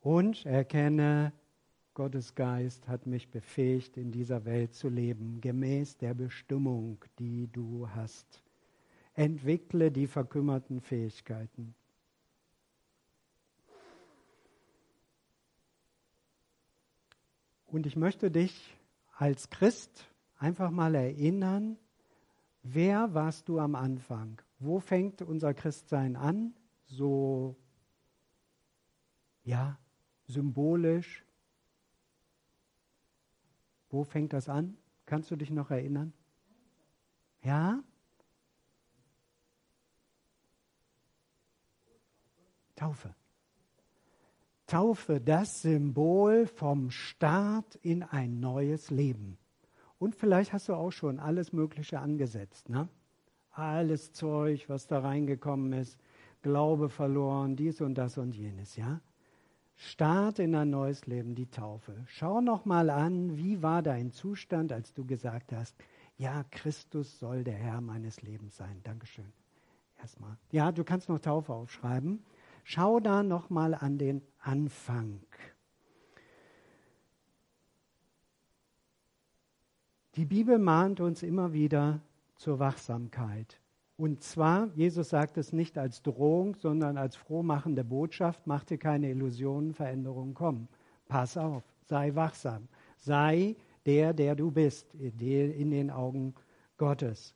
und 0.00 0.44
erkenne, 0.46 1.32
Gottes 1.94 2.34
Geist 2.34 2.88
hat 2.88 3.06
mich 3.06 3.30
befähigt, 3.30 3.98
in 3.98 4.10
dieser 4.10 4.44
Welt 4.46 4.74
zu 4.74 4.88
leben, 4.88 5.40
gemäß 5.40 5.98
der 5.98 6.14
Bestimmung, 6.14 7.04
die 7.18 7.48
du 7.52 7.88
hast. 7.90 8.42
Entwickle 9.14 9.90
die 9.90 10.06
verkümmerten 10.06 10.80
Fähigkeiten. 10.80 11.74
Und 17.66 17.86
ich 17.86 17.96
möchte 17.96 18.30
dich 18.30 18.76
als 19.16 19.48
Christ 19.48 20.06
einfach 20.36 20.70
mal 20.70 20.94
erinnern, 20.94 21.78
wer 22.62 23.14
warst 23.14 23.48
du 23.48 23.58
am 23.58 23.74
Anfang? 23.74 24.40
Wo 24.58 24.78
fängt 24.78 25.22
unser 25.22 25.54
Christsein 25.54 26.16
an? 26.16 26.54
So, 26.84 27.56
ja, 29.44 29.78
symbolisch. 30.26 31.24
Wo 33.88 34.04
fängt 34.04 34.32
das 34.32 34.48
an? 34.48 34.76
Kannst 35.06 35.30
du 35.30 35.36
dich 35.36 35.50
noch 35.50 35.70
erinnern? 35.70 36.12
Ja? 37.42 37.82
Taufe. 42.82 43.14
Taufe, 44.66 45.20
das 45.20 45.62
Symbol 45.62 46.46
vom 46.48 46.90
Start 46.90 47.76
in 47.76 48.02
ein 48.02 48.40
neues 48.40 48.90
Leben. 48.90 49.38
Und 50.00 50.16
vielleicht 50.16 50.52
hast 50.52 50.68
du 50.68 50.74
auch 50.74 50.90
schon 50.90 51.20
alles 51.20 51.52
Mögliche 51.52 52.00
angesetzt. 52.00 52.68
Ne? 52.68 52.88
Alles 53.52 54.12
Zeug, 54.12 54.68
was 54.68 54.88
da 54.88 54.98
reingekommen 54.98 55.72
ist, 55.74 55.96
Glaube 56.42 56.88
verloren, 56.88 57.54
dies 57.54 57.80
und 57.80 57.94
das 57.94 58.18
und 58.18 58.34
jenes. 58.34 58.74
Ja? 58.74 59.00
Start 59.76 60.40
in 60.40 60.52
ein 60.56 60.70
neues 60.70 61.06
Leben, 61.06 61.36
die 61.36 61.48
Taufe. 61.48 61.94
Schau 62.08 62.40
noch 62.40 62.64
mal 62.64 62.90
an, 62.90 63.36
wie 63.36 63.62
war 63.62 63.80
dein 63.80 64.10
Zustand, 64.10 64.72
als 64.72 64.92
du 64.92 65.04
gesagt 65.04 65.52
hast, 65.52 65.76
ja, 66.16 66.42
Christus 66.50 67.20
soll 67.20 67.44
der 67.44 67.54
Herr 67.54 67.80
meines 67.80 68.22
Lebens 68.22 68.56
sein. 68.56 68.80
Dankeschön. 68.82 69.32
Erstmal. 70.00 70.36
Ja, 70.50 70.72
du 70.72 70.82
kannst 70.82 71.08
noch 71.08 71.20
Taufe 71.20 71.52
aufschreiben. 71.52 72.24
Schau 72.62 73.00
da 73.00 73.22
noch 73.22 73.50
mal 73.50 73.74
an 73.74 73.98
den 73.98 74.22
Anfang. 74.40 75.20
Die 80.16 80.26
Bibel 80.26 80.58
mahnt 80.58 81.00
uns 81.00 81.22
immer 81.22 81.52
wieder 81.52 82.00
zur 82.36 82.58
Wachsamkeit. 82.58 83.58
Und 83.96 84.22
zwar, 84.22 84.68
Jesus 84.74 85.10
sagt 85.10 85.38
es 85.38 85.52
nicht 85.52 85.78
als 85.78 86.02
Drohung, 86.02 86.56
sondern 86.56 86.98
als 86.98 87.16
frohmachende 87.16 87.84
Botschaft, 87.84 88.46
mach 88.46 88.64
dir 88.64 88.78
keine 88.78 89.10
Illusionen, 89.10 89.74
Veränderungen 89.74 90.34
kommen. 90.34 90.68
Pass 91.08 91.36
auf, 91.36 91.62
sei 91.84 92.14
wachsam, 92.14 92.68
sei 92.98 93.56
der, 93.86 94.12
der 94.12 94.34
du 94.34 94.50
bist, 94.50 94.92
in 94.94 95.70
den 95.70 95.90
Augen 95.90 96.34
Gottes. 96.78 97.34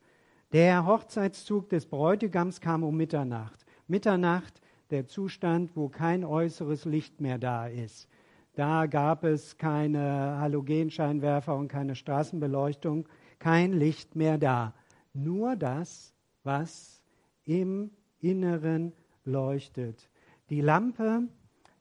Der 0.53 0.87
Hochzeitszug 0.87 1.69
des 1.69 1.87
Bräutigams 1.87 2.61
kam 2.61 2.83
um 2.83 2.97
Mitternacht. 2.97 3.65
Mitternacht 3.87 4.61
der 4.91 5.07
Zustand, 5.07 5.77
wo 5.77 5.89
kein 5.89 6.25
äußeres 6.25 6.85
Licht 6.85 7.21
mehr 7.21 7.39
da 7.39 7.67
ist. 7.67 8.09
Da 8.55 8.87
gab 8.87 9.25
es 9.25 9.59
keine 9.59 10.39
Halogenscheinwerfer 10.39 11.55
und 11.55 11.69
keine 11.69 11.95
Straßenbeleuchtung, 11.95 13.07
kein 13.39 13.73
Licht 13.73 14.17
mehr 14.17 14.39
da. 14.39 14.75
Nur 15.13 15.57
das, 15.57 16.15
was 16.43 17.03
im 17.45 17.91
Inneren 18.21 18.93
leuchtet. 19.25 20.09
Die 20.49 20.61
Lampe 20.61 21.29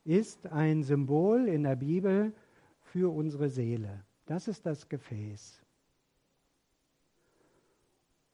ist 0.04 0.48
ein 0.48 0.84
Symbol 0.84 1.48
in 1.48 1.64
der 1.64 1.76
Bibel 1.76 2.34
für 2.82 3.14
unsere 3.14 3.50
Seele. 3.50 4.04
Das 4.26 4.48
ist 4.48 4.66
das 4.66 4.90
Gefäß. 4.90 5.62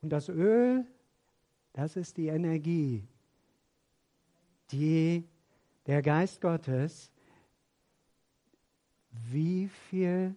Und 0.01 0.09
das 0.09 0.29
Öl, 0.29 0.85
das 1.73 1.95
ist 1.95 2.17
die 2.17 2.27
Energie, 2.27 3.07
die 4.71 5.23
der 5.87 6.01
Geist 6.01 6.41
Gottes, 6.41 7.11
wie 9.11 9.67
viel 9.67 10.35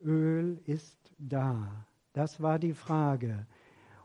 Öl 0.00 0.60
ist 0.64 0.98
da? 1.18 1.86
Das 2.12 2.40
war 2.40 2.58
die 2.58 2.74
Frage. 2.74 3.46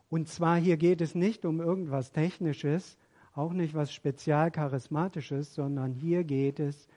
Und 0.10 0.28
zwar 0.28 0.58
hier 0.58 0.78
geht 0.78 1.02
es 1.02 1.16
nicht 1.16 1.46
um 1.46 1.62
irgendwas 1.62 2.12
Technisches, 2.12 2.98
auch 3.34 3.54
nicht 3.54 3.74
was 3.74 3.94
spezial 3.94 4.52
Charismatisches, 4.52 5.54
sondern 5.54 5.94
hier 5.94 6.24
geht 6.24 6.60
es 6.60 6.88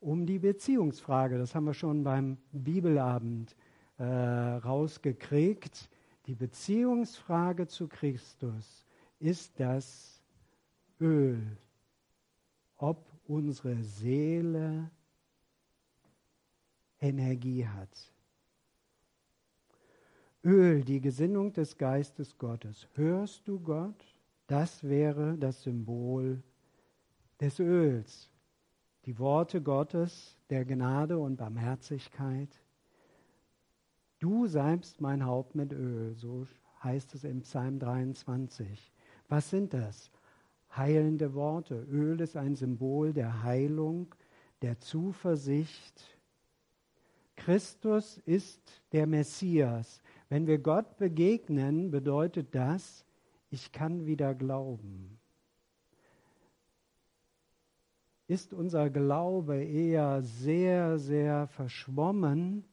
um 0.00 0.26
die 0.26 0.38
Beziehungsfrage. 0.38 1.38
Das 1.38 1.54
haben 1.54 1.66
wir 1.66 1.74
schon 1.74 2.04
beim 2.04 2.38
Bibelabend 2.52 3.54
äh, 3.98 4.04
rausgekriegt. 4.04 5.90
Die 6.26 6.34
Beziehungsfrage 6.34 7.66
zu 7.66 7.86
Christus 7.88 8.86
ist 9.18 9.60
das 9.60 10.22
Öl, 11.00 11.58
ob 12.84 13.06
unsere 13.26 13.82
Seele 13.82 14.90
Energie 17.00 17.66
hat. 17.66 18.12
Öl, 20.44 20.84
die 20.84 21.00
Gesinnung 21.00 21.52
des 21.54 21.78
Geistes 21.78 22.36
Gottes. 22.36 22.86
Hörst 22.94 23.48
du 23.48 23.58
Gott? 23.58 24.04
Das 24.46 24.84
wäre 24.84 25.38
das 25.38 25.62
Symbol 25.62 26.42
des 27.40 27.58
Öls. 27.58 28.30
Die 29.06 29.18
Worte 29.18 29.62
Gottes 29.62 30.36
der 30.50 30.66
Gnade 30.66 31.18
und 31.18 31.36
Barmherzigkeit. 31.36 32.60
Du 34.18 34.46
salbst 34.46 35.00
mein 35.00 35.24
Haupt 35.24 35.54
mit 35.54 35.72
Öl, 35.72 36.14
so 36.14 36.46
heißt 36.82 37.14
es 37.14 37.24
im 37.24 37.40
Psalm 37.40 37.78
23. 37.78 38.92
Was 39.28 39.48
sind 39.48 39.72
das? 39.72 40.10
Heilende 40.76 41.34
Worte. 41.34 41.86
Öl 41.90 42.20
ist 42.20 42.36
ein 42.36 42.56
Symbol 42.56 43.12
der 43.12 43.42
Heilung, 43.42 44.14
der 44.62 44.78
Zuversicht. 44.80 46.18
Christus 47.36 48.18
ist 48.24 48.82
der 48.92 49.06
Messias. 49.06 50.00
Wenn 50.28 50.46
wir 50.46 50.58
Gott 50.58 50.96
begegnen, 50.96 51.90
bedeutet 51.90 52.54
das, 52.54 53.04
ich 53.50 53.72
kann 53.72 54.06
wieder 54.06 54.34
glauben. 54.34 55.18
Ist 58.26 58.54
unser 58.54 58.88
Glaube 58.88 59.62
eher 59.62 60.22
sehr, 60.22 60.98
sehr 60.98 61.46
verschwommen, 61.46 62.64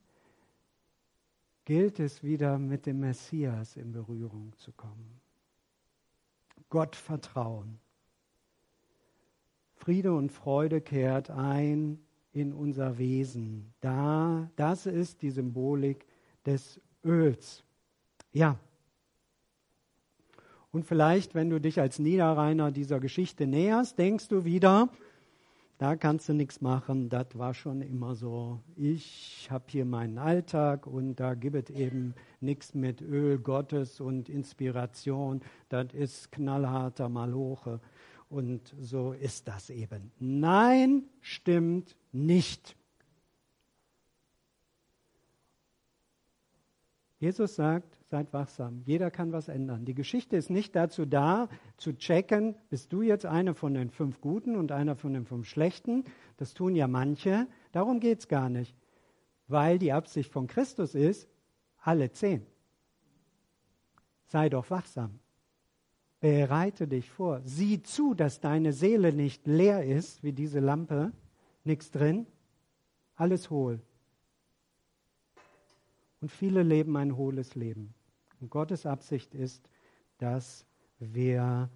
gilt 1.65 1.99
es 1.99 2.23
wieder 2.23 2.57
mit 2.57 2.85
dem 2.85 3.01
Messias 3.01 3.75
in 3.75 3.91
Berührung 3.91 4.53
zu 4.55 4.71
kommen. 4.71 5.19
Gott 6.69 6.95
vertrauen. 6.95 7.80
Friede 9.81 10.13
und 10.13 10.31
Freude 10.31 10.79
kehrt 10.79 11.31
ein 11.31 11.97
in 12.33 12.53
unser 12.53 12.99
Wesen. 12.99 13.73
Da, 13.81 14.51
das 14.55 14.85
ist 14.85 15.23
die 15.23 15.31
Symbolik 15.31 16.05
des 16.45 16.79
Öls. 17.03 17.63
Ja. 18.31 18.59
Und 20.71 20.85
vielleicht, 20.85 21.33
wenn 21.33 21.49
du 21.49 21.59
dich 21.59 21.79
als 21.79 21.97
Niederrheiner 21.97 22.71
dieser 22.71 22.99
Geschichte 22.99 23.47
näherst, 23.47 23.97
denkst 23.97 24.27
du 24.27 24.45
wieder, 24.45 24.87
da 25.79 25.95
kannst 25.95 26.29
du 26.29 26.33
nichts 26.33 26.61
machen, 26.61 27.09
das 27.09 27.25
war 27.33 27.55
schon 27.55 27.81
immer 27.81 28.13
so. 28.13 28.59
Ich 28.75 29.47
habe 29.49 29.65
hier 29.67 29.83
meinen 29.83 30.19
Alltag 30.19 30.85
und 30.85 31.15
da 31.15 31.33
gibt 31.33 31.71
es 31.71 31.75
eben 31.75 32.13
nichts 32.39 32.75
mit 32.75 33.01
Öl 33.01 33.39
Gottes 33.39 33.99
und 33.99 34.29
Inspiration. 34.29 35.41
Das 35.69 35.87
ist 35.95 36.31
knallharter 36.31 37.09
Maloche. 37.09 37.79
Und 38.31 38.73
so 38.79 39.11
ist 39.11 39.49
das 39.49 39.69
eben. 39.69 40.13
Nein, 40.17 41.03
stimmt 41.19 41.97
nicht. 42.13 42.77
Jesus 47.19 47.55
sagt, 47.55 47.99
seid 48.09 48.31
wachsam. 48.31 48.83
Jeder 48.85 49.11
kann 49.11 49.33
was 49.33 49.49
ändern. 49.49 49.83
Die 49.83 49.93
Geschichte 49.93 50.37
ist 50.37 50.49
nicht 50.49 50.77
dazu 50.77 51.05
da, 51.05 51.49
zu 51.75 51.91
checken, 51.91 52.55
bist 52.69 52.93
du 52.93 53.01
jetzt 53.01 53.25
einer 53.25 53.53
von 53.53 53.73
den 53.73 53.89
fünf 53.89 54.21
Guten 54.21 54.55
und 54.55 54.71
einer 54.71 54.95
von 54.95 55.13
den 55.13 55.25
fünf 55.25 55.45
Schlechten. 55.49 56.05
Das 56.37 56.53
tun 56.53 56.73
ja 56.73 56.87
manche. 56.87 57.47
Darum 57.73 57.99
geht 57.99 58.19
es 58.19 58.27
gar 58.29 58.47
nicht. 58.49 58.77
Weil 59.49 59.77
die 59.77 59.91
Absicht 59.91 60.31
von 60.31 60.47
Christus 60.47 60.95
ist, 60.95 61.27
alle 61.81 62.13
zehn. 62.13 62.47
Sei 64.27 64.47
doch 64.47 64.69
wachsam. 64.69 65.19
Bereite 66.21 66.87
dich 66.87 67.09
vor. 67.09 67.41
Sieh 67.43 67.81
zu, 67.81 68.13
dass 68.13 68.39
deine 68.39 68.73
Seele 68.73 69.11
nicht 69.11 69.47
leer 69.47 69.83
ist, 69.83 70.23
wie 70.23 70.31
diese 70.31 70.59
Lampe, 70.59 71.11
nichts 71.63 71.89
drin, 71.89 72.27
alles 73.15 73.49
hohl. 73.49 73.81
Und 76.21 76.31
viele 76.31 76.61
leben 76.61 76.95
ein 76.95 77.17
hohles 77.17 77.55
Leben. 77.55 77.95
Und 78.39 78.51
Gottes 78.51 78.85
Absicht 78.85 79.33
ist, 79.33 79.67
dass 80.19 80.67
wir 80.99 81.69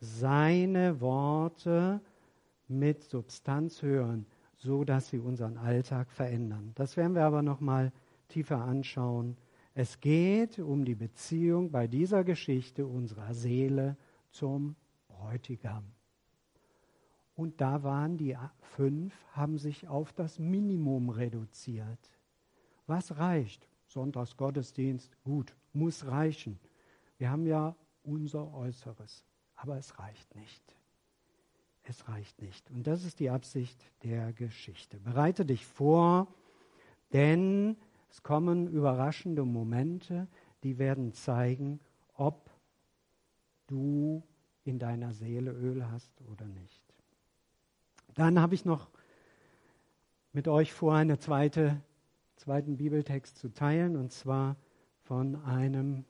seine 0.00 1.00
Worte 1.00 2.00
mit 2.66 3.04
Substanz 3.04 3.80
hören, 3.82 4.26
so 4.56 4.82
dass 4.82 5.10
sie 5.10 5.20
unseren 5.20 5.56
Alltag 5.56 6.10
verändern. 6.10 6.72
Das 6.74 6.96
werden 6.96 7.14
wir 7.14 7.24
aber 7.24 7.42
noch 7.42 7.60
mal 7.60 7.92
tiefer 8.28 8.60
anschauen 8.60 9.36
es 9.74 10.00
geht 10.00 10.58
um 10.58 10.84
die 10.84 10.94
Beziehung 10.94 11.70
bei 11.70 11.86
dieser 11.86 12.24
Geschichte 12.24 12.86
unserer 12.86 13.32
Seele 13.32 13.96
zum 14.30 14.76
Bräutigam. 15.08 15.84
Und 17.34 17.60
da 17.60 17.82
waren 17.82 18.18
die 18.18 18.36
fünf, 18.60 19.14
haben 19.32 19.58
sich 19.58 19.88
auf 19.88 20.12
das 20.12 20.38
Minimum 20.38 21.08
reduziert. 21.08 22.10
Was 22.86 23.16
reicht? 23.16 23.66
Sonntagsgottesdienst, 23.86 25.16
gut, 25.24 25.54
muss 25.72 26.06
reichen. 26.06 26.58
Wir 27.16 27.30
haben 27.30 27.46
ja 27.46 27.74
unser 28.02 28.52
Äußeres, 28.52 29.24
aber 29.54 29.78
es 29.78 29.98
reicht 29.98 30.34
nicht. 30.34 30.76
es 31.84 32.08
reicht 32.08 32.40
nicht. 32.40 32.70
Und 32.70 32.86
das 32.86 33.04
ist 33.04 33.18
die 33.18 33.30
Absicht 33.30 33.90
der 34.04 34.32
Geschichte. 34.32 35.00
Bereite 35.00 35.44
dich 35.44 35.66
vor, 35.66 36.32
denn 37.12 37.76
es 38.12 38.22
kommen 38.22 38.68
überraschende 38.68 39.42
Momente, 39.42 40.28
die 40.64 40.78
werden 40.78 41.14
zeigen, 41.14 41.80
ob 42.12 42.50
du 43.68 44.22
in 44.64 44.78
deiner 44.78 45.14
Seele 45.14 45.50
Öl 45.50 45.90
hast 45.90 46.20
oder 46.30 46.46
nicht. 46.46 46.82
Dann 48.12 48.38
habe 48.38 48.54
ich 48.54 48.66
noch 48.66 48.90
mit 50.34 50.46
euch 50.46 50.74
vor, 50.74 50.94
einen 50.94 51.18
zweite, 51.20 51.80
zweiten 52.36 52.76
Bibeltext 52.76 53.38
zu 53.38 53.48
teilen, 53.48 53.96
und 53.96 54.12
zwar 54.12 54.56
von 55.00 55.36
einem 55.46 56.04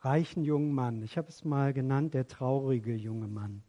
reichen 0.00 0.44
jungen 0.44 0.72
Mann. 0.72 1.02
Ich 1.02 1.18
habe 1.18 1.28
es 1.28 1.44
mal 1.44 1.74
genannt, 1.74 2.14
der 2.14 2.26
traurige 2.26 2.94
junge 2.94 3.28
Mann. 3.28 3.62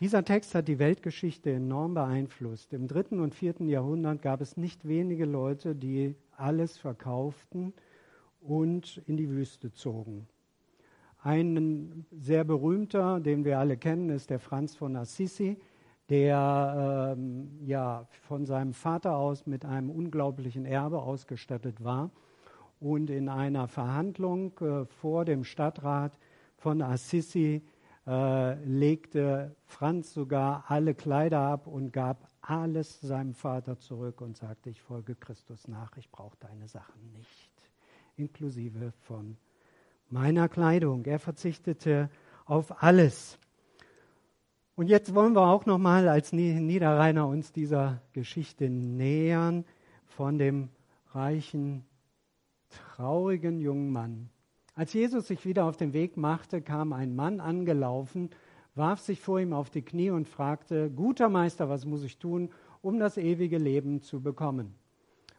Dieser 0.00 0.24
Text 0.24 0.54
hat 0.54 0.66
die 0.66 0.78
Weltgeschichte 0.78 1.52
enorm 1.52 1.92
beeinflusst. 1.92 2.72
Im 2.72 2.88
dritten 2.88 3.20
und 3.20 3.34
vierten 3.34 3.68
Jahrhundert 3.68 4.22
gab 4.22 4.40
es 4.40 4.56
nicht 4.56 4.88
wenige 4.88 5.26
Leute, 5.26 5.74
die 5.74 6.14
alles 6.38 6.78
verkauften 6.78 7.74
und 8.40 9.02
in 9.06 9.18
die 9.18 9.28
Wüste 9.28 9.72
zogen. 9.72 10.26
Ein 11.22 12.06
sehr 12.18 12.44
berühmter, 12.44 13.20
den 13.20 13.44
wir 13.44 13.58
alle 13.58 13.76
kennen, 13.76 14.08
ist 14.08 14.30
der 14.30 14.38
Franz 14.38 14.74
von 14.74 14.96
Assisi, 14.96 15.58
der 16.08 17.14
ähm, 17.18 17.50
ja 17.62 18.08
von 18.22 18.46
seinem 18.46 18.72
Vater 18.72 19.16
aus 19.16 19.46
mit 19.46 19.66
einem 19.66 19.90
unglaublichen 19.90 20.64
Erbe 20.64 21.02
ausgestattet 21.02 21.84
war 21.84 22.10
und 22.80 23.10
in 23.10 23.28
einer 23.28 23.68
Verhandlung 23.68 24.58
äh, 24.60 24.86
vor 24.86 25.26
dem 25.26 25.44
Stadtrat 25.44 26.18
von 26.56 26.80
Assisi 26.80 27.60
äh, 28.06 28.54
legte 28.64 29.54
Franz 29.66 30.12
sogar 30.12 30.64
alle 30.68 30.94
Kleider 30.94 31.40
ab 31.40 31.66
und 31.66 31.92
gab 31.92 32.28
alles 32.40 33.00
seinem 33.00 33.34
Vater 33.34 33.78
zurück 33.78 34.20
und 34.20 34.36
sagte, 34.36 34.70
ich 34.70 34.80
folge 34.82 35.14
Christus 35.14 35.68
nach, 35.68 35.96
ich 35.96 36.10
brauche 36.10 36.36
deine 36.40 36.66
Sachen 36.68 37.12
nicht, 37.12 37.50
inklusive 38.16 38.92
von 39.00 39.36
meiner 40.08 40.48
Kleidung. 40.48 41.04
Er 41.04 41.18
verzichtete 41.18 42.10
auf 42.46 42.82
alles. 42.82 43.38
Und 44.74 44.88
jetzt 44.88 45.14
wollen 45.14 45.34
wir 45.34 45.42
auch 45.42 45.66
nochmal 45.66 46.08
als 46.08 46.32
Niederrheiner 46.32 47.26
uns 47.28 47.52
dieser 47.52 48.00
Geschichte 48.12 48.70
nähern 48.70 49.64
von 50.06 50.38
dem 50.38 50.70
reichen, 51.12 51.84
traurigen 52.70 53.60
jungen 53.60 53.90
Mann, 53.92 54.30
als 54.80 54.94
Jesus 54.94 55.26
sich 55.26 55.44
wieder 55.44 55.66
auf 55.66 55.76
den 55.76 55.92
Weg 55.92 56.16
machte, 56.16 56.62
kam 56.62 56.94
ein 56.94 57.14
Mann 57.14 57.38
angelaufen, 57.38 58.30
warf 58.74 58.98
sich 58.98 59.20
vor 59.20 59.38
ihm 59.38 59.52
auf 59.52 59.68
die 59.68 59.82
Knie 59.82 60.08
und 60.08 60.26
fragte, 60.26 60.90
Guter 60.90 61.28
Meister, 61.28 61.68
was 61.68 61.84
muss 61.84 62.02
ich 62.02 62.16
tun, 62.16 62.48
um 62.80 62.98
das 62.98 63.18
ewige 63.18 63.58
Leben 63.58 64.00
zu 64.00 64.22
bekommen? 64.22 64.74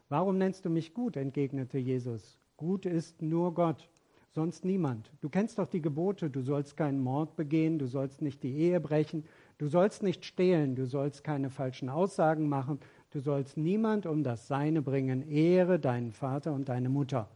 Warum 0.10 0.38
nennst 0.38 0.66
du 0.66 0.70
mich 0.70 0.94
gut? 0.94 1.18
entgegnete 1.18 1.80
Jesus. 1.80 2.38
Gut 2.56 2.86
ist 2.86 3.24
nur 3.24 3.56
Gott, 3.56 3.90
sonst 4.30 4.64
niemand. 4.64 5.12
Du 5.22 5.30
kennst 5.30 5.58
doch 5.58 5.68
die 5.68 5.82
Gebote, 5.82 6.30
du 6.30 6.44
sollst 6.44 6.78
keinen 6.78 7.00
Mord 7.00 7.36
begehen, 7.36 7.80
du 7.80 7.88
sollst 7.88 8.22
nicht 8.22 8.44
die 8.44 8.56
Ehe 8.56 8.80
brechen, 8.80 9.24
du 9.58 9.66
sollst 9.66 10.04
nicht 10.04 10.24
stehlen, 10.24 10.76
du 10.76 10.86
sollst 10.86 11.24
keine 11.24 11.50
falschen 11.50 11.90
Aussagen 11.90 12.48
machen, 12.48 12.80
du 13.10 13.20
sollst 13.20 13.58
niemand 13.58 14.06
um 14.06 14.24
das 14.24 14.48
Seine 14.48 14.84
bringen, 14.84 15.28
ehre 15.28 15.80
deinen 15.80 16.12
Vater 16.12 16.54
und 16.54 16.70
deine 16.70 16.90
Mutter. 16.90 17.28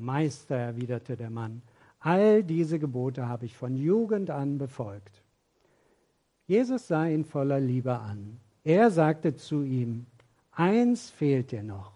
Meister, 0.00 0.56
erwiderte 0.56 1.16
der 1.16 1.30
Mann, 1.30 1.62
all 2.00 2.42
diese 2.42 2.78
Gebote 2.78 3.28
habe 3.28 3.46
ich 3.46 3.56
von 3.56 3.76
Jugend 3.76 4.30
an 4.30 4.58
befolgt. 4.58 5.22
Jesus 6.46 6.86
sah 6.88 7.06
ihn 7.06 7.24
voller 7.24 7.58
Liebe 7.58 7.98
an. 7.98 8.38
Er 8.62 8.90
sagte 8.90 9.34
zu 9.34 9.62
ihm, 9.62 10.06
eins 10.52 11.10
fehlt 11.10 11.50
dir 11.50 11.62
noch. 11.62 11.92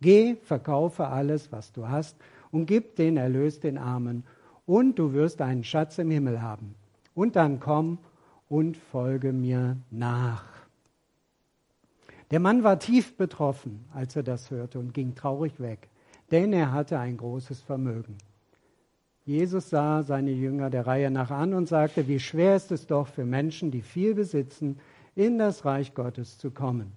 Geh, 0.00 0.34
verkaufe 0.42 1.06
alles, 1.06 1.52
was 1.52 1.72
du 1.72 1.88
hast, 1.88 2.16
und 2.50 2.66
gib 2.66 2.96
den 2.96 3.16
Erlös 3.16 3.60
den 3.60 3.78
Armen, 3.78 4.24
und 4.66 4.98
du 4.98 5.12
wirst 5.12 5.40
einen 5.40 5.64
Schatz 5.64 5.98
im 5.98 6.10
Himmel 6.10 6.42
haben. 6.42 6.74
Und 7.14 7.36
dann 7.36 7.60
komm 7.60 7.98
und 8.48 8.76
folge 8.76 9.32
mir 9.32 9.76
nach. 9.90 10.44
Der 12.30 12.40
Mann 12.40 12.64
war 12.64 12.78
tief 12.78 13.16
betroffen, 13.16 13.84
als 13.92 14.16
er 14.16 14.22
das 14.22 14.50
hörte, 14.50 14.78
und 14.78 14.94
ging 14.94 15.14
traurig 15.14 15.60
weg 15.60 15.88
denn 16.32 16.52
er 16.52 16.72
hatte 16.72 16.98
ein 16.98 17.16
großes 17.16 17.60
Vermögen. 17.60 18.16
Jesus 19.24 19.70
sah 19.70 20.02
seine 20.02 20.32
Jünger 20.32 20.68
der 20.70 20.86
Reihe 20.86 21.10
nach 21.10 21.30
an 21.30 21.54
und 21.54 21.68
sagte, 21.68 22.08
wie 22.08 22.18
schwer 22.18 22.56
ist 22.56 22.72
es 22.72 22.86
doch 22.88 23.06
für 23.06 23.24
Menschen, 23.24 23.70
die 23.70 23.82
viel 23.82 24.14
besitzen, 24.14 24.80
in 25.14 25.38
das 25.38 25.64
Reich 25.64 25.94
Gottes 25.94 26.38
zu 26.38 26.50
kommen. 26.50 26.92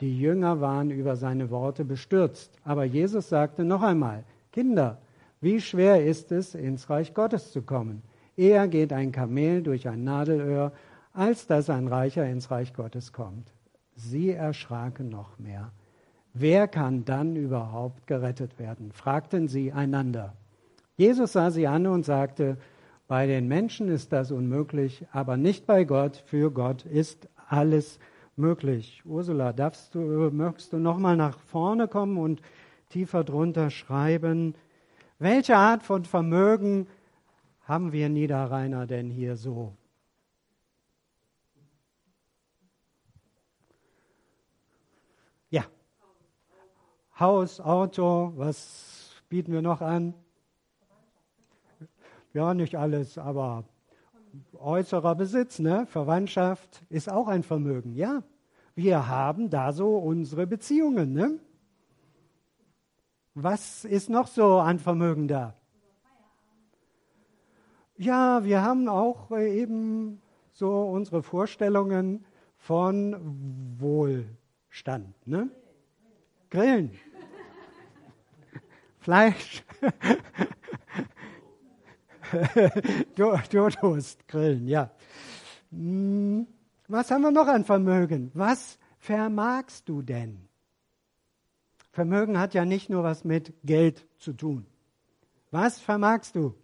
Die 0.00 0.18
Jünger 0.18 0.60
waren 0.60 0.90
über 0.90 1.16
seine 1.16 1.50
Worte 1.50 1.84
bestürzt, 1.84 2.52
aber 2.64 2.84
Jesus 2.84 3.28
sagte 3.28 3.64
noch 3.64 3.82
einmal, 3.82 4.24
Kinder, 4.52 4.98
wie 5.40 5.60
schwer 5.60 6.04
ist 6.04 6.32
es, 6.32 6.54
ins 6.54 6.88
Reich 6.88 7.12
Gottes 7.12 7.52
zu 7.52 7.62
kommen? 7.62 8.02
Eher 8.36 8.68
geht 8.68 8.92
ein 8.92 9.12
Kamel 9.12 9.62
durch 9.62 9.88
ein 9.88 10.04
Nadelöhr, 10.04 10.72
als 11.12 11.46
dass 11.46 11.70
ein 11.70 11.88
Reicher 11.88 12.26
ins 12.26 12.50
Reich 12.50 12.72
Gottes 12.72 13.12
kommt. 13.12 13.52
Sie 13.94 14.30
erschraken 14.30 15.08
noch 15.08 15.38
mehr. 15.38 15.72
Wer 16.38 16.68
kann 16.68 17.06
dann 17.06 17.34
überhaupt 17.34 18.06
gerettet 18.06 18.58
werden? 18.58 18.92
fragten 18.92 19.48
sie 19.48 19.72
einander. 19.72 20.34
Jesus 20.98 21.32
sah 21.32 21.50
sie 21.50 21.66
an 21.66 21.86
und 21.86 22.04
sagte, 22.04 22.58
bei 23.08 23.26
den 23.26 23.48
Menschen 23.48 23.88
ist 23.88 24.12
das 24.12 24.30
unmöglich, 24.32 25.06
aber 25.12 25.38
nicht 25.38 25.64
bei 25.64 25.84
Gott. 25.84 26.22
Für 26.26 26.50
Gott 26.50 26.84
ist 26.84 27.26
alles 27.48 27.98
möglich. 28.36 29.00
Ursula, 29.06 29.54
darfst 29.54 29.94
du, 29.94 30.00
möchtest 30.30 30.74
du 30.74 30.78
nochmal 30.78 31.16
nach 31.16 31.38
vorne 31.38 31.88
kommen 31.88 32.18
und 32.18 32.42
tiefer 32.90 33.24
drunter 33.24 33.70
schreiben, 33.70 34.54
welche 35.18 35.56
Art 35.56 35.82
von 35.82 36.04
Vermögen 36.04 36.86
haben 37.62 37.92
wir 37.92 38.10
Niederrheiner 38.10 38.86
denn 38.86 39.08
hier 39.08 39.36
so? 39.36 39.72
Haus, 47.18 47.60
Auto, 47.60 48.34
was 48.36 49.14
bieten 49.30 49.50
wir 49.50 49.62
noch 49.62 49.80
an? 49.80 50.12
Ja, 52.34 52.52
nicht 52.52 52.76
alles, 52.76 53.16
aber 53.16 53.64
äußerer 54.52 55.14
Besitz, 55.14 55.58
ne? 55.58 55.86
Verwandtschaft 55.86 56.84
ist 56.90 57.10
auch 57.10 57.28
ein 57.28 57.42
Vermögen, 57.42 57.94
ja. 57.94 58.22
Wir 58.74 59.08
haben 59.08 59.48
da 59.48 59.72
so 59.72 59.96
unsere 59.96 60.46
Beziehungen, 60.46 61.14
ne? 61.14 61.40
Was 63.32 63.86
ist 63.86 64.10
noch 64.10 64.26
so 64.26 64.58
an 64.58 64.78
Vermögen 64.78 65.26
da? 65.26 65.54
Ja, 67.96 68.44
wir 68.44 68.60
haben 68.60 68.88
auch 68.88 69.30
äh, 69.30 69.58
eben 69.58 70.20
so 70.52 70.82
unsere 70.82 71.22
Vorstellungen 71.22 72.26
von 72.58 73.16
Wohlstand, 73.78 75.14
ne? 75.26 75.48
Grillen. 76.50 76.92
Fleisch. 79.06 79.62
Durst, 83.14 84.26
Grillen, 84.26 84.66
ja. 84.66 84.90
Hm, 85.70 86.48
was 86.88 87.12
haben 87.12 87.22
wir 87.22 87.30
noch 87.30 87.46
an 87.46 87.64
Vermögen? 87.64 88.32
Was 88.34 88.80
vermagst 88.98 89.88
du 89.88 90.02
denn? 90.02 90.48
Vermögen 91.92 92.36
hat 92.36 92.52
ja 92.52 92.64
nicht 92.64 92.90
nur 92.90 93.04
was 93.04 93.22
mit 93.22 93.54
Geld 93.62 94.08
zu 94.18 94.32
tun. 94.32 94.66
Was 95.52 95.78
vermagst 95.78 96.34
du? 96.34 96.56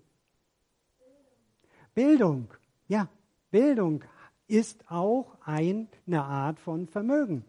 Bildung. 1.95 2.53
Ja, 2.89 3.09
Bildung 3.53 4.03
ist 4.49 4.83
auch 4.91 5.37
eine 5.45 6.25
Art 6.25 6.59
von 6.59 6.89
Vermögen. 6.89 7.45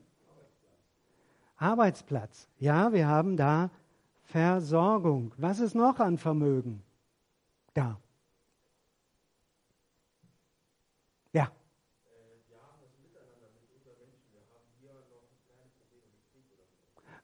Arbeitsplatz. 1.56 2.48
Ja, 2.60 2.94
wir 2.94 3.08
haben 3.08 3.38
da 3.38 3.72
Versorgung. 4.34 5.32
Was 5.38 5.60
ist 5.60 5.76
noch 5.76 6.00
an 6.00 6.18
Vermögen 6.18 6.82
da? 7.76 8.00
Ja. 11.34 11.52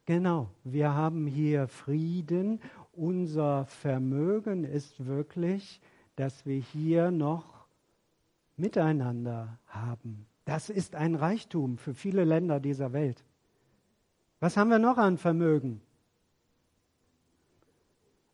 Genau, 0.05 0.51
wir 0.63 0.93
haben 0.93 1.25
hier 1.25 1.67
Frieden. 1.67 2.61
Unser 2.91 3.65
Vermögen 3.65 4.63
ist 4.63 5.07
wirklich, 5.07 5.81
dass 6.15 6.45
wir 6.45 6.59
hier 6.59 7.09
noch 7.09 7.65
miteinander 8.55 9.57
haben. 9.65 10.27
Das 10.45 10.69
ist 10.69 10.93
ein 10.93 11.15
Reichtum 11.15 11.79
für 11.79 11.95
viele 11.95 12.23
Länder 12.23 12.59
dieser 12.59 12.93
Welt. 12.93 13.23
Was 14.39 14.57
haben 14.57 14.69
wir 14.69 14.77
noch 14.77 14.99
an 14.99 15.17
Vermögen? 15.17 15.81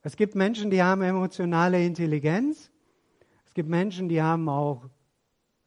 Es 0.05 0.15
gibt 0.17 0.35
Menschen, 0.35 0.69
die 0.69 0.83
haben 0.83 1.01
emotionale 1.01 1.83
Intelligenz. 1.83 2.69
Es 3.43 3.55
gibt 3.55 3.67
Menschen, 3.67 4.07
die 4.07 4.21
haben 4.21 4.47
auch 4.49 4.87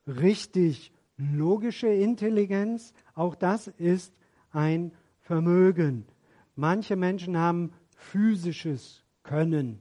richtig 0.06 0.92
logische 1.16 1.88
Intelligenz, 1.88 2.94
auch 3.16 3.34
das 3.34 3.66
ist 3.66 4.14
ein 4.52 4.92
Vermögen. 5.22 6.06
Manche 6.54 6.94
Menschen 6.94 7.36
haben 7.36 7.72
physisches 7.96 9.02
Können. 9.24 9.80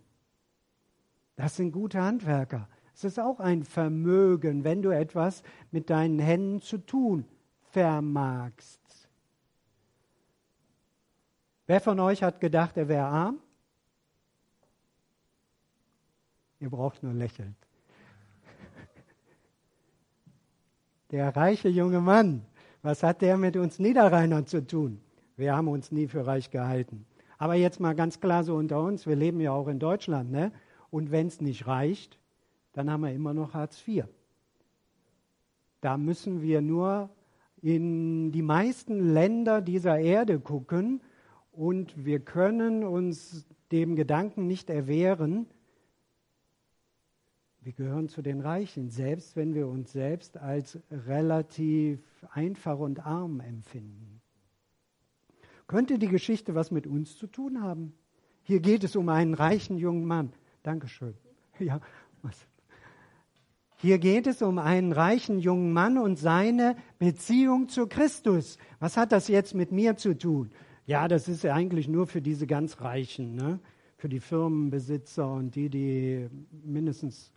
Das 1.35 1.57
sind 1.57 1.71
gute 1.71 2.01
Handwerker. 2.01 2.67
Es 2.95 3.03
ist 3.03 3.19
auch 3.19 3.39
ein 3.39 3.61
Vermögen, 3.61 4.63
wenn 4.63 4.81
du 4.81 4.89
etwas 4.89 5.43
mit 5.69 5.91
deinen 5.91 6.17
Händen 6.17 6.61
zu 6.61 6.79
tun 6.79 7.25
vermagst. 7.69 8.81
Wer 11.67 11.79
von 11.79 11.99
euch 11.99 12.23
hat 12.23 12.39
gedacht, 12.39 12.75
er 12.75 12.87
wäre 12.87 13.05
arm? 13.05 13.39
Ihr 16.59 16.69
braucht 16.69 17.03
nur 17.03 17.13
lächeln. 17.13 17.55
Der 21.11 21.35
reiche 21.35 21.69
junge 21.69 22.01
Mann, 22.01 22.45
was 22.81 23.03
hat 23.03 23.21
der 23.21 23.37
mit 23.37 23.55
uns 23.55 23.79
Niederrheinern 23.79 24.45
zu 24.45 24.65
tun? 24.65 24.99
Wir 25.37 25.55
haben 25.55 25.67
uns 25.67 25.91
nie 25.91 26.07
für 26.07 26.25
reich 26.25 26.49
gehalten. 26.51 27.05
Aber 27.37 27.53
jetzt 27.53 27.79
mal 27.79 27.95
ganz 27.95 28.19
klar 28.19 28.43
so 28.43 28.55
unter 28.55 28.81
uns, 28.81 29.05
wir 29.05 29.15
leben 29.15 29.39
ja 29.39 29.51
auch 29.51 29.67
in 29.67 29.79
Deutschland, 29.79 30.31
ne? 30.31 30.51
Und 30.89 31.11
wenn 31.11 31.27
es 31.27 31.39
nicht 31.41 31.67
reicht, 31.67 32.19
dann 32.73 32.89
haben 32.89 33.01
wir 33.01 33.13
immer 33.13 33.33
noch 33.33 33.53
Hartz 33.53 33.81
IV. 33.87 34.05
Da 35.81 35.97
müssen 35.97 36.41
wir 36.41 36.61
nur 36.61 37.09
in 37.61 38.31
die 38.31 38.41
meisten 38.41 39.13
Länder 39.13 39.61
dieser 39.61 39.99
Erde 39.99 40.39
gucken 40.39 41.01
und 41.51 42.05
wir 42.05 42.19
können 42.19 42.83
uns 42.83 43.45
dem 43.71 43.95
Gedanken 43.95 44.47
nicht 44.47 44.69
erwehren, 44.69 45.47
wir 47.67 47.73
gehören 47.73 48.07
zu 48.07 48.21
den 48.21 48.39
Reichen, 48.39 48.89
selbst 48.89 49.35
wenn 49.35 49.53
wir 49.53 49.67
uns 49.67 49.91
selbst 49.91 50.37
als 50.37 50.79
relativ 50.89 51.99
einfach 52.31 52.79
und 52.79 53.05
arm 53.05 53.41
empfinden. 53.41 54.21
Könnte 55.67 55.99
die 55.99 56.07
Geschichte 56.07 56.55
was 56.55 56.71
mit 56.71 56.87
uns 56.87 57.17
zu 57.17 57.27
tun 57.27 57.61
haben? 57.61 57.91
Hier 58.43 58.61
geht 58.61 58.85
es 58.85 58.95
um 58.95 59.09
einen 59.09 59.33
reichen 59.33 59.77
jungen 59.77 60.05
Mann. 60.05 60.31
Dankeschön. 60.63 61.13
Ja, 61.59 61.81
was? 62.21 62.47
Hier 63.75 63.99
geht 63.99 64.27
es 64.27 64.41
um 64.41 64.59
einen 64.59 64.93
reichen 64.93 65.37
jungen 65.37 65.73
Mann 65.73 65.97
und 65.97 66.17
seine 66.17 66.77
Beziehung 66.99 67.67
zu 67.67 67.87
Christus. 67.87 68.57
Was 68.79 68.95
hat 68.95 69.11
das 69.11 69.27
jetzt 69.27 69.53
mit 69.53 69.73
mir 69.73 69.97
zu 69.97 70.17
tun? 70.17 70.51
Ja, 70.85 71.09
das 71.09 71.27
ist 71.27 71.43
ja 71.43 71.53
eigentlich 71.53 71.89
nur 71.89 72.07
für 72.07 72.21
diese 72.21 72.47
ganz 72.47 72.79
Reichen, 72.79 73.35
ne? 73.35 73.59
für 73.97 74.07
die 74.07 74.21
Firmenbesitzer 74.21 75.29
und 75.29 75.55
die, 75.55 75.69
die 75.69 76.29
mindestens 76.63 77.33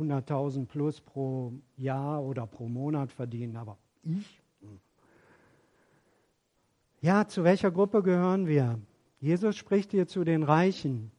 100.000 0.00 0.66
plus 0.66 1.00
pro 1.00 1.52
Jahr 1.76 2.22
oder 2.22 2.46
pro 2.46 2.68
Monat 2.68 3.12
verdienen, 3.12 3.56
aber 3.56 3.76
ich? 4.02 4.40
Ja, 7.00 7.26
zu 7.26 7.44
welcher 7.44 7.70
Gruppe 7.70 8.02
gehören 8.02 8.46
wir? 8.46 8.78
Jesus 9.20 9.56
spricht 9.56 9.90
hier 9.90 10.06
zu 10.06 10.24
den 10.24 10.42
Reichen. 10.42 11.10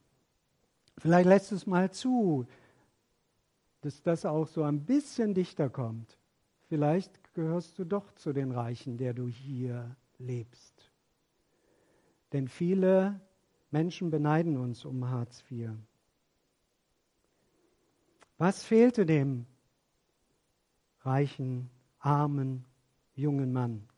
Vielleicht 0.98 1.28
lässt 1.28 1.52
es 1.52 1.66
mal 1.66 1.90
zu, 1.90 2.46
dass 3.80 4.02
das 4.02 4.24
auch 4.24 4.46
so 4.46 4.62
ein 4.62 4.84
bisschen 4.84 5.34
dichter 5.34 5.68
kommt. 5.68 6.16
Vielleicht 6.68 7.34
gehörst 7.34 7.78
du 7.78 7.84
doch 7.84 8.12
zu 8.14 8.32
den 8.32 8.52
Reichen, 8.52 8.96
der 8.96 9.12
du 9.12 9.26
hier 9.26 9.96
lebst. 10.18 10.90
Denn 12.32 12.48
viele 12.48 13.20
Menschen 13.70 14.10
beneiden 14.10 14.56
uns 14.56 14.84
um 14.84 15.08
Hartz 15.08 15.42
IV. 15.50 15.70
Was 18.42 18.64
fehlte 18.64 19.06
dem 19.06 19.46
reichen, 21.02 21.70
armen, 22.00 22.64
jungen 23.14 23.52
Mann? 23.52 23.88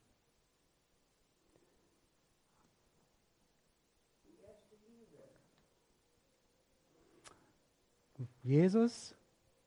Jesus 8.42 9.14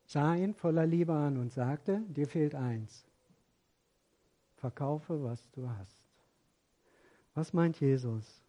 sah 0.06 0.36
ihn 0.36 0.54
voller 0.54 0.86
Liebe 0.86 1.12
an 1.12 1.38
und 1.38 1.52
sagte, 1.52 2.00
dir 2.06 2.28
fehlt 2.28 2.54
eins. 2.54 3.04
Verkaufe, 4.58 5.24
was 5.24 5.50
du 5.50 5.68
hast. 5.68 6.04
Was 7.34 7.52
meint 7.52 7.80
Jesus? 7.80 8.44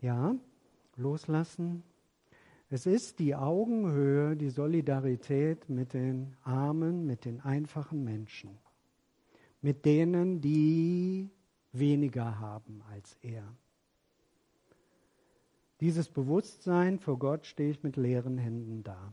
Ja, 0.00 0.34
loslassen, 0.96 1.84
es 2.72 2.86
ist 2.86 3.18
die 3.18 3.34
Augenhöhe, 3.34 4.34
die 4.34 4.48
Solidarität 4.48 5.68
mit 5.68 5.92
den 5.92 6.34
Armen, 6.42 7.04
mit 7.04 7.26
den 7.26 7.38
einfachen 7.40 8.02
Menschen, 8.02 8.58
mit 9.60 9.84
denen, 9.84 10.40
die 10.40 11.28
weniger 11.72 12.40
haben 12.40 12.80
als 12.90 13.18
er. 13.20 13.44
Dieses 15.80 16.08
Bewusstsein, 16.08 16.98
vor 16.98 17.18
Gott 17.18 17.44
stehe 17.44 17.68
ich 17.68 17.82
mit 17.82 17.98
leeren 17.98 18.38
Händen 18.38 18.82
da. 18.82 19.12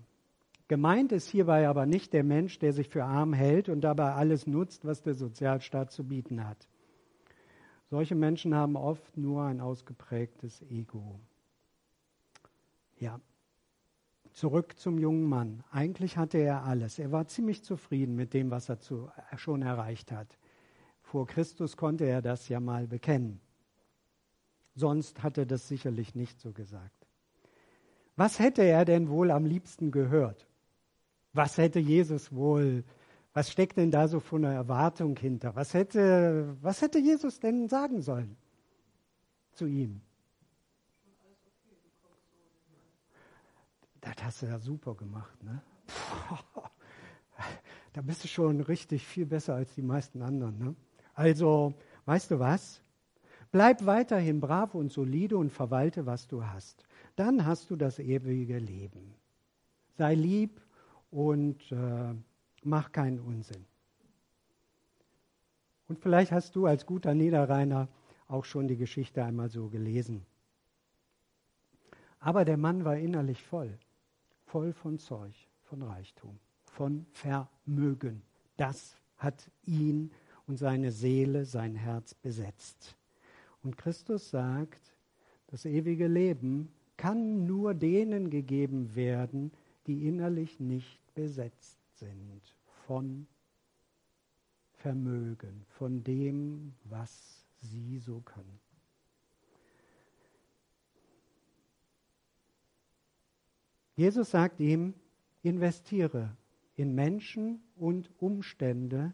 Gemeint 0.69 1.11
ist 1.11 1.27
hierbei 1.27 1.67
aber 1.67 1.85
nicht 1.85 2.13
der 2.13 2.23
Mensch, 2.23 2.59
der 2.59 2.71
sich 2.71 2.87
für 2.87 3.03
arm 3.03 3.33
hält 3.33 3.67
und 3.67 3.81
dabei 3.81 4.13
alles 4.13 4.47
nutzt, 4.47 4.85
was 4.85 5.01
der 5.01 5.15
Sozialstaat 5.15 5.91
zu 5.91 6.07
bieten 6.07 6.47
hat. 6.47 6.69
Solche 7.89 8.15
Menschen 8.15 8.55
haben 8.55 8.77
oft 8.77 9.17
nur 9.17 9.43
ein 9.43 9.59
ausgeprägtes 9.59 10.61
Ego. 10.69 11.19
Ja, 12.99 13.19
Zurück 14.33 14.77
zum 14.77 14.99
jungen 14.99 15.23
Mann. 15.23 15.63
Eigentlich 15.71 16.17
hatte 16.17 16.37
er 16.37 16.63
alles. 16.63 16.99
Er 16.99 17.11
war 17.11 17.27
ziemlich 17.27 17.63
zufrieden 17.63 18.15
mit 18.15 18.33
dem, 18.33 18.51
was 18.51 18.69
er 18.69 18.79
zu, 18.79 19.09
schon 19.37 19.61
erreicht 19.61 20.11
hat. 20.11 20.37
Vor 21.01 21.27
Christus 21.27 21.75
konnte 21.75 22.05
er 22.05 22.21
das 22.21 22.47
ja 22.49 22.59
mal 22.59 22.87
bekennen. 22.87 23.41
Sonst 24.75 25.23
hat 25.23 25.37
er 25.37 25.45
das 25.45 25.67
sicherlich 25.67 26.15
nicht 26.15 26.39
so 26.39 26.51
gesagt. 26.51 27.07
Was 28.15 28.39
hätte 28.39 28.63
er 28.63 28.85
denn 28.85 29.09
wohl 29.09 29.31
am 29.31 29.45
liebsten 29.45 29.91
gehört? 29.91 30.47
Was 31.33 31.57
hätte 31.57 31.79
Jesus 31.79 32.33
wohl, 32.33 32.83
was 33.33 33.51
steckt 33.51 33.77
denn 33.77 33.91
da 33.91 34.07
so 34.07 34.19
für 34.19 34.35
eine 34.35 34.53
Erwartung 34.53 35.17
hinter? 35.17 35.55
Was 35.55 35.73
hätte, 35.73 36.57
was 36.61 36.81
hätte 36.81 36.99
Jesus 36.99 37.39
denn 37.39 37.67
sagen 37.67 38.01
sollen 38.01 38.37
zu 39.51 39.65
ihm? 39.65 40.01
Das 44.01 44.15
hast 44.23 44.41
du 44.41 44.45
ja 44.47 44.59
super 44.59 44.95
gemacht, 44.95 45.43
ne? 45.43 45.61
Da 47.93 48.01
bist 48.01 48.23
du 48.23 48.27
schon 48.27 48.61
richtig 48.61 49.05
viel 49.05 49.25
besser 49.25 49.55
als 49.55 49.73
die 49.73 49.81
meisten 49.81 50.21
anderen, 50.21 50.57
ne? 50.59 50.75
Also, 51.15 51.73
weißt 52.05 52.31
du 52.31 52.39
was? 52.39 52.81
Bleib 53.51 53.85
weiterhin 53.85 54.39
brav 54.39 54.75
und 54.75 54.91
solide 54.91 55.37
und 55.37 55.49
verwalte, 55.49 56.05
was 56.05 56.27
du 56.27 56.45
hast. 56.45 56.85
Dann 57.15 57.45
hast 57.45 57.71
du 57.71 57.75
das 57.75 57.97
ewige 57.97 58.59
Leben. 58.59 59.15
Sei 59.97 60.13
lieb 60.13 60.61
und 61.09 61.71
äh, 61.71 62.13
mach 62.63 62.91
keinen 62.91 63.19
Unsinn. 63.19 63.65
Und 65.87 65.99
vielleicht 65.99 66.31
hast 66.31 66.55
du 66.55 66.67
als 66.67 66.85
guter 66.85 67.15
Niederrheiner 67.15 67.87
auch 68.27 68.45
schon 68.45 68.67
die 68.67 68.77
Geschichte 68.77 69.23
einmal 69.23 69.49
so 69.49 69.67
gelesen. 69.69 70.25
Aber 72.19 72.45
der 72.45 72.57
Mann 72.57 72.85
war 72.85 72.97
innerlich 72.97 73.41
voll 73.41 73.79
voll 74.49 74.73
von 74.73 74.97
Zeug, 74.97 75.35
von 75.61 75.83
Reichtum, 75.83 76.39
von 76.65 77.05
Vermögen. 77.13 78.23
Das 78.57 78.95
hat 79.17 79.51
ihn 79.65 80.11
und 80.47 80.57
seine 80.57 80.91
Seele, 80.91 81.45
sein 81.45 81.75
Herz 81.75 82.15
besetzt. 82.15 82.95
Und 83.61 83.77
Christus 83.77 84.31
sagt, 84.31 84.95
das 85.47 85.65
ewige 85.65 86.07
Leben 86.07 86.71
kann 86.97 87.45
nur 87.45 87.75
denen 87.75 88.29
gegeben 88.29 88.95
werden, 88.95 89.51
die 89.85 90.07
innerlich 90.07 90.59
nicht 90.59 90.99
besetzt 91.13 91.77
sind 91.95 92.41
von 92.87 93.27
Vermögen, 94.73 95.65
von 95.69 96.03
dem, 96.03 96.73
was 96.85 97.45
sie 97.61 97.99
so 97.99 98.21
können. 98.21 98.59
Jesus 103.99 104.31
sagt 104.31 104.61
ihm, 104.61 104.93
investiere 105.43 106.29
in 106.77 106.95
Menschen 106.95 107.61
und 107.75 108.09
Umstände 108.17 109.13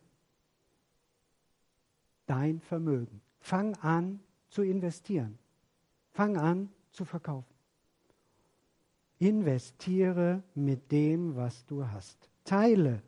dein 2.27 2.59
Vermögen. 2.59 3.19
Fang 3.39 3.73
an 3.77 4.19
zu 4.47 4.61
investieren. 4.61 5.39
Fang 6.11 6.37
an 6.37 6.69
zu 6.91 7.03
verkaufen. 7.03 7.51
Investiere 9.17 10.43
mit 10.53 10.91
dem, 10.91 11.35
was 11.35 11.65
du 11.65 11.87
hast. 11.87 12.29
Teile, 12.43 13.01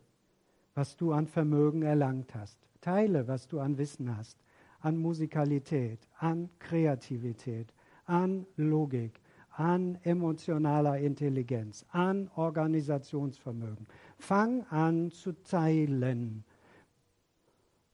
was 0.74 0.96
du 0.96 1.12
an 1.12 1.28
Vermögen 1.28 1.82
erlangt 1.82 2.34
hast. 2.34 2.58
Teile, 2.80 3.28
was 3.28 3.46
du 3.46 3.60
an 3.60 3.78
Wissen 3.78 4.16
hast, 4.16 4.36
an 4.80 4.96
Musikalität, 4.98 6.00
an 6.18 6.50
Kreativität, 6.58 7.72
an 8.04 8.46
Logik, 8.56 9.20
an 9.58 9.98
emotionaler 10.04 10.98
Intelligenz, 10.98 11.84
an 11.90 12.30
Organisationsvermögen. 12.36 13.88
Fang 14.16 14.62
an 14.70 15.10
zu 15.10 15.32
teilen 15.32 16.44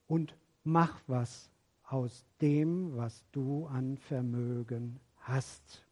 und 0.07 0.35
mach 0.63 1.01
was 1.07 1.49
aus 1.87 2.23
dem, 2.39 2.95
was 2.95 3.23
du 3.31 3.65
an 3.65 3.97
Vermögen 3.97 4.99
hast. 5.17 5.83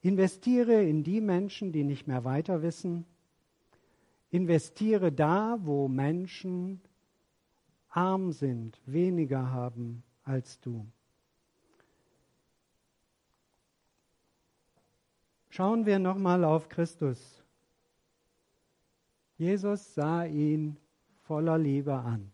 Investiere 0.00 0.82
in 0.82 1.04
die 1.04 1.20
Menschen, 1.20 1.70
die 1.70 1.84
nicht 1.84 2.08
mehr 2.08 2.24
weiter 2.24 2.60
wissen. 2.62 3.06
Investiere 4.30 5.12
da, 5.12 5.58
wo 5.60 5.86
Menschen 5.86 6.80
arm 7.88 8.32
sind, 8.32 8.80
weniger 8.84 9.52
haben 9.52 10.02
als 10.24 10.58
du. 10.58 10.86
Schauen 15.54 15.84
wir 15.84 15.98
nochmal 15.98 16.44
auf 16.44 16.70
Christus. 16.70 17.44
Jesus 19.36 19.94
sah 19.94 20.24
ihn 20.24 20.78
voller 21.24 21.58
Liebe 21.58 21.92
an. 21.92 22.32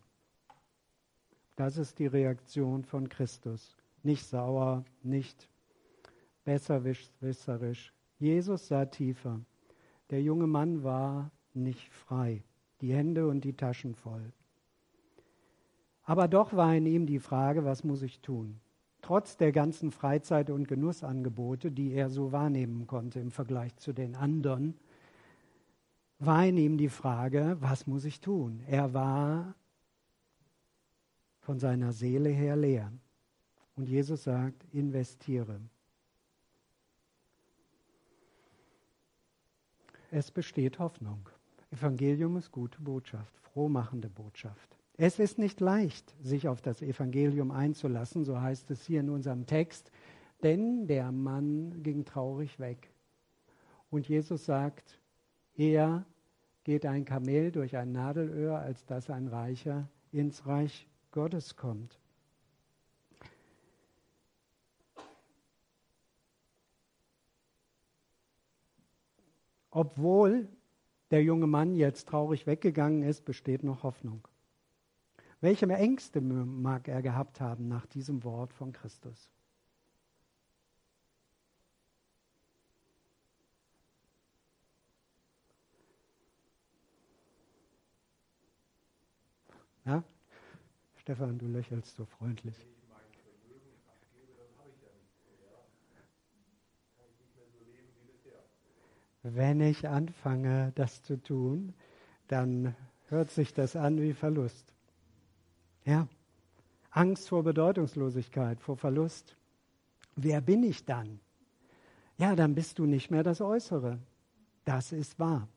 Das 1.57 1.75
ist 1.75 1.99
die 1.99 2.07
Reaktion 2.07 2.85
von 2.85 3.09
Christus. 3.09 3.75
Nicht 4.03 4.25
sauer, 4.25 4.85
nicht 5.03 5.49
besserwisserisch. 6.45 7.93
Jesus 8.19 8.69
sah 8.69 8.85
tiefer. 8.85 9.41
Der 10.11 10.21
junge 10.21 10.47
Mann 10.47 10.81
war 10.85 11.29
nicht 11.53 11.89
frei, 11.89 12.41
die 12.79 12.93
Hände 12.93 13.27
und 13.27 13.41
die 13.41 13.57
Taschen 13.57 13.95
voll. 13.95 14.31
Aber 16.03 16.29
doch 16.29 16.53
war 16.53 16.73
in 16.73 16.85
ihm 16.85 17.05
die 17.05 17.19
Frage, 17.19 17.65
was 17.65 17.83
muss 17.83 18.01
ich 18.01 18.21
tun? 18.21 18.61
Trotz 19.01 19.37
der 19.37 19.51
ganzen 19.51 19.91
Freizeit- 19.91 20.49
und 20.49 20.67
Genussangebote, 20.67 21.71
die 21.71 21.93
er 21.93 22.09
so 22.09 22.31
wahrnehmen 22.31 22.85
konnte 22.85 23.19
im 23.19 23.31
Vergleich 23.31 23.75
zu 23.77 23.93
den 23.93 24.15
anderen, 24.15 24.77
war 26.19 26.45
in 26.45 26.57
ihm 26.57 26.77
die 26.77 26.89
Frage, 26.89 27.57
was 27.59 27.87
muss 27.87 28.03
ich 28.03 28.19
tun? 28.19 28.61
Er 28.67 28.93
war 28.93 29.55
von 31.39 31.59
seiner 31.59 31.93
Seele 31.93 32.29
her 32.29 32.55
leer. 32.55 32.91
Und 33.75 33.87
Jesus 33.87 34.25
sagt, 34.25 34.65
investiere. 34.73 35.61
Es 40.11 40.29
besteht 40.29 40.79
Hoffnung. 40.79 41.29
Evangelium 41.71 42.35
ist 42.37 42.51
gute 42.51 42.81
Botschaft, 42.81 43.37
frohmachende 43.37 44.09
Botschaft. 44.09 44.78
Es 45.01 45.17
ist 45.17 45.39
nicht 45.39 45.61
leicht, 45.61 46.13
sich 46.21 46.49
auf 46.49 46.61
das 46.61 46.81
Evangelium 46.81 47.51
einzulassen, 47.51 48.25
so 48.25 48.41
heißt 48.41 48.69
es 48.69 48.85
hier 48.85 48.99
in 48.99 49.09
unserem 49.09 49.45
Text, 49.45 49.93
denn 50.43 50.87
der 50.87 51.13
Mann 51.13 51.81
ging 51.83 52.03
traurig 52.03 52.59
weg. 52.59 52.91
Und 53.89 54.09
Jesus 54.09 54.43
sagt, 54.43 54.99
eher 55.55 56.05
geht 56.65 56.85
ein 56.85 57.05
Kamel 57.05 57.49
durch 57.53 57.77
ein 57.77 57.93
Nadelöhr, 57.93 58.59
als 58.59 58.85
dass 58.87 59.09
ein 59.09 59.29
Reicher 59.29 59.87
ins 60.11 60.45
Reich 60.45 60.85
Gottes 61.11 61.55
kommt. 61.55 61.97
Obwohl 69.71 70.49
der 71.09 71.23
junge 71.23 71.47
Mann 71.47 71.73
jetzt 71.73 72.09
traurig 72.09 72.45
weggegangen 72.45 73.01
ist, 73.01 73.23
besteht 73.23 73.63
noch 73.63 73.83
Hoffnung. 73.83 74.27
Welche 75.41 75.67
Ängste 75.67 76.19
mag 76.19 76.89
er 76.89 77.01
gehabt 77.01 77.39
haben 77.39 77.69
nach 77.69 77.85
diesem 77.85 78.23
Wort 78.25 78.53
von 78.53 78.73
Christus? 78.73 79.31
Ja? 89.85 90.03
Stefan, 90.97 91.39
du 91.39 91.47
lächelst 91.47 91.95
so 91.95 92.05
freundlich. 92.05 92.55
Wenn 99.23 99.61
ich 99.61 99.87
anfange, 99.87 100.71
das 100.75 101.01
zu 101.03 101.21
tun, 101.21 101.73
dann 102.27 102.75
hört 103.07 103.31
sich 103.31 103.53
das 103.53 103.75
an 103.75 104.01
wie 104.01 104.13
Verlust. 104.13 104.73
Ja, 105.85 106.07
Angst 106.91 107.29
vor 107.29 107.43
Bedeutungslosigkeit, 107.43 108.59
vor 108.61 108.77
Verlust. 108.77 109.35
Wer 110.15 110.41
bin 110.41 110.63
ich 110.63 110.85
dann? 110.85 111.19
Ja, 112.17 112.35
dann 112.35 112.55
bist 112.55 112.79
du 112.79 112.85
nicht 112.85 113.11
mehr 113.11 113.23
das 113.23 113.41
Äußere. 113.41 113.99
Das 114.65 114.91
ist 114.91 115.19
wahr. 115.19 115.47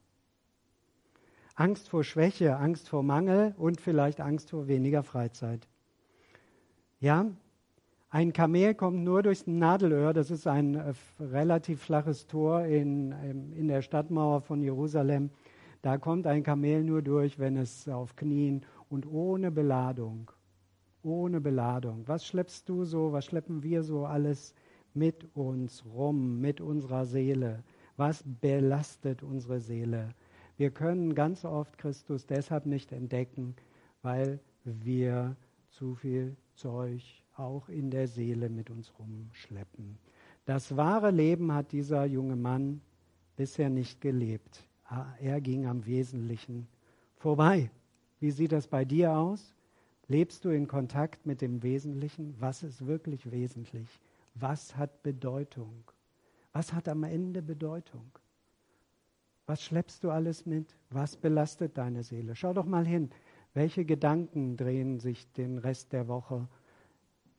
Angst 1.54 1.88
vor 1.88 2.04
Schwäche, 2.04 2.56
Angst 2.56 2.88
vor 2.88 3.02
Mangel 3.02 3.54
und 3.58 3.80
vielleicht 3.80 4.20
Angst 4.20 4.50
vor 4.50 4.68
weniger 4.68 5.02
Freizeit. 5.02 5.66
Ja, 7.00 7.26
ein 8.10 8.32
Kamel 8.32 8.74
kommt 8.74 9.02
nur 9.02 9.22
durchs 9.22 9.46
Nadelöhr, 9.46 10.12
das 10.12 10.30
ist 10.30 10.46
ein 10.46 10.74
äh, 10.74 10.92
relativ 11.18 11.82
flaches 11.82 12.26
Tor 12.26 12.64
in, 12.64 13.12
ähm, 13.24 13.52
in 13.54 13.68
der 13.68 13.82
Stadtmauer 13.82 14.42
von 14.42 14.62
Jerusalem. 14.62 15.30
Da 15.80 15.98
kommt 15.98 16.26
ein 16.26 16.42
Kamel 16.42 16.84
nur 16.84 17.02
durch, 17.02 17.38
wenn 17.38 17.56
es 17.56 17.88
auf 17.88 18.14
Knien 18.14 18.64
und 18.92 19.06
ohne 19.06 19.50
Beladung. 19.50 20.30
Ohne 21.02 21.40
Beladung. 21.40 22.06
Was 22.06 22.26
schleppst 22.26 22.68
du 22.68 22.84
so, 22.84 23.10
was 23.12 23.24
schleppen 23.24 23.62
wir 23.62 23.82
so 23.82 24.04
alles 24.04 24.54
mit 24.92 25.34
uns 25.34 25.84
rum, 25.86 26.40
mit 26.40 26.60
unserer 26.60 27.06
Seele? 27.06 27.64
Was 27.96 28.22
belastet 28.40 29.22
unsere 29.22 29.60
Seele? 29.60 30.14
Wir 30.58 30.70
können 30.70 31.14
ganz 31.14 31.44
oft 31.46 31.78
Christus 31.78 32.26
deshalb 32.26 32.66
nicht 32.66 32.92
entdecken, 32.92 33.56
weil 34.02 34.38
wir 34.64 35.36
zu 35.70 35.94
viel 35.94 36.36
Zeug 36.54 37.02
auch 37.34 37.70
in 37.70 37.90
der 37.90 38.06
Seele 38.06 38.50
mit 38.50 38.68
uns 38.68 38.92
rumschleppen. 38.98 39.96
Das 40.44 40.76
wahre 40.76 41.10
Leben 41.10 41.52
hat 41.52 41.72
dieser 41.72 42.04
junge 42.04 42.36
Mann 42.36 42.82
bisher 43.36 43.70
nicht 43.70 44.02
gelebt. 44.02 44.68
Ah, 44.84 45.06
er 45.18 45.40
ging 45.40 45.66
am 45.66 45.86
Wesentlichen 45.86 46.68
vorbei. 47.16 47.70
Wie 48.22 48.30
sieht 48.30 48.52
das 48.52 48.68
bei 48.68 48.84
dir 48.84 49.16
aus? 49.16 49.52
Lebst 50.06 50.44
du 50.44 50.50
in 50.50 50.68
Kontakt 50.68 51.26
mit 51.26 51.40
dem 51.40 51.64
Wesentlichen? 51.64 52.36
Was 52.38 52.62
ist 52.62 52.86
wirklich 52.86 53.32
wesentlich? 53.32 53.88
Was 54.36 54.76
hat 54.76 55.02
Bedeutung? 55.02 55.82
Was 56.52 56.72
hat 56.72 56.86
am 56.86 57.02
Ende 57.02 57.42
Bedeutung? 57.42 58.12
Was 59.46 59.64
schleppst 59.64 60.04
du 60.04 60.12
alles 60.12 60.46
mit? 60.46 60.76
Was 60.90 61.16
belastet 61.16 61.76
deine 61.76 62.04
Seele? 62.04 62.36
Schau 62.36 62.52
doch 62.52 62.64
mal 62.64 62.86
hin. 62.86 63.10
Welche 63.54 63.84
Gedanken 63.84 64.56
drehen 64.56 65.00
sich 65.00 65.26
den 65.32 65.58
Rest 65.58 65.92
der 65.92 66.06
Woche, 66.06 66.46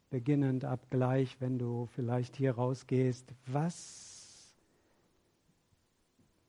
beginnend 0.09 0.65
ab 0.65 0.87
gleich, 0.89 1.39
wenn 1.39 1.57
du 1.57 1.85
vielleicht 1.85 2.35
hier 2.35 2.55
rausgehst? 2.55 3.33
Was 3.45 4.53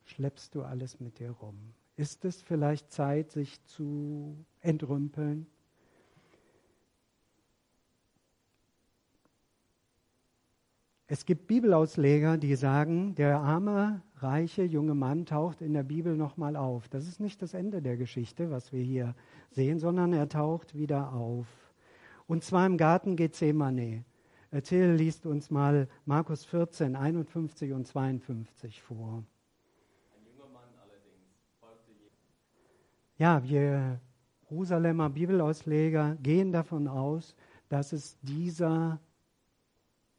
schleppst 0.06 0.56
du 0.56 0.64
alles 0.64 0.98
mit 0.98 1.20
dir 1.20 1.30
rum? 1.30 1.72
Ist 1.96 2.24
es 2.24 2.42
vielleicht 2.42 2.90
Zeit, 2.90 3.30
sich 3.30 3.62
zu 3.64 4.36
entrümpeln? 4.60 5.46
Es 11.06 11.26
gibt 11.26 11.46
Bibelausleger, 11.46 12.38
die 12.38 12.56
sagen, 12.56 13.14
der 13.14 13.38
arme, 13.38 14.02
reiche 14.16 14.64
junge 14.64 14.94
Mann 14.94 15.26
taucht 15.26 15.60
in 15.60 15.74
der 15.74 15.82
Bibel 15.82 16.16
nochmal 16.16 16.56
auf. 16.56 16.88
Das 16.88 17.06
ist 17.06 17.20
nicht 17.20 17.42
das 17.42 17.54
Ende 17.54 17.82
der 17.82 17.96
Geschichte, 17.96 18.50
was 18.50 18.72
wir 18.72 18.82
hier 18.82 19.14
sehen, 19.50 19.78
sondern 19.78 20.12
er 20.12 20.28
taucht 20.28 20.74
wieder 20.74 21.12
auf. 21.12 21.46
Und 22.26 22.42
zwar 22.42 22.66
im 22.66 22.78
Garten 22.78 23.16
Gethsemane. 23.16 24.04
Till 24.62 24.92
liest 24.92 25.26
uns 25.26 25.50
mal 25.50 25.88
Markus 26.06 26.44
14, 26.46 26.96
51 26.96 27.72
und 27.72 27.86
52 27.86 28.82
vor. 28.82 29.24
Ja, 33.16 33.44
wir 33.44 34.00
Jerusalemer 34.50 35.08
Bibelausleger 35.08 36.16
gehen 36.22 36.50
davon 36.50 36.88
aus, 36.88 37.36
dass 37.68 37.92
es 37.92 38.18
dieser 38.22 39.00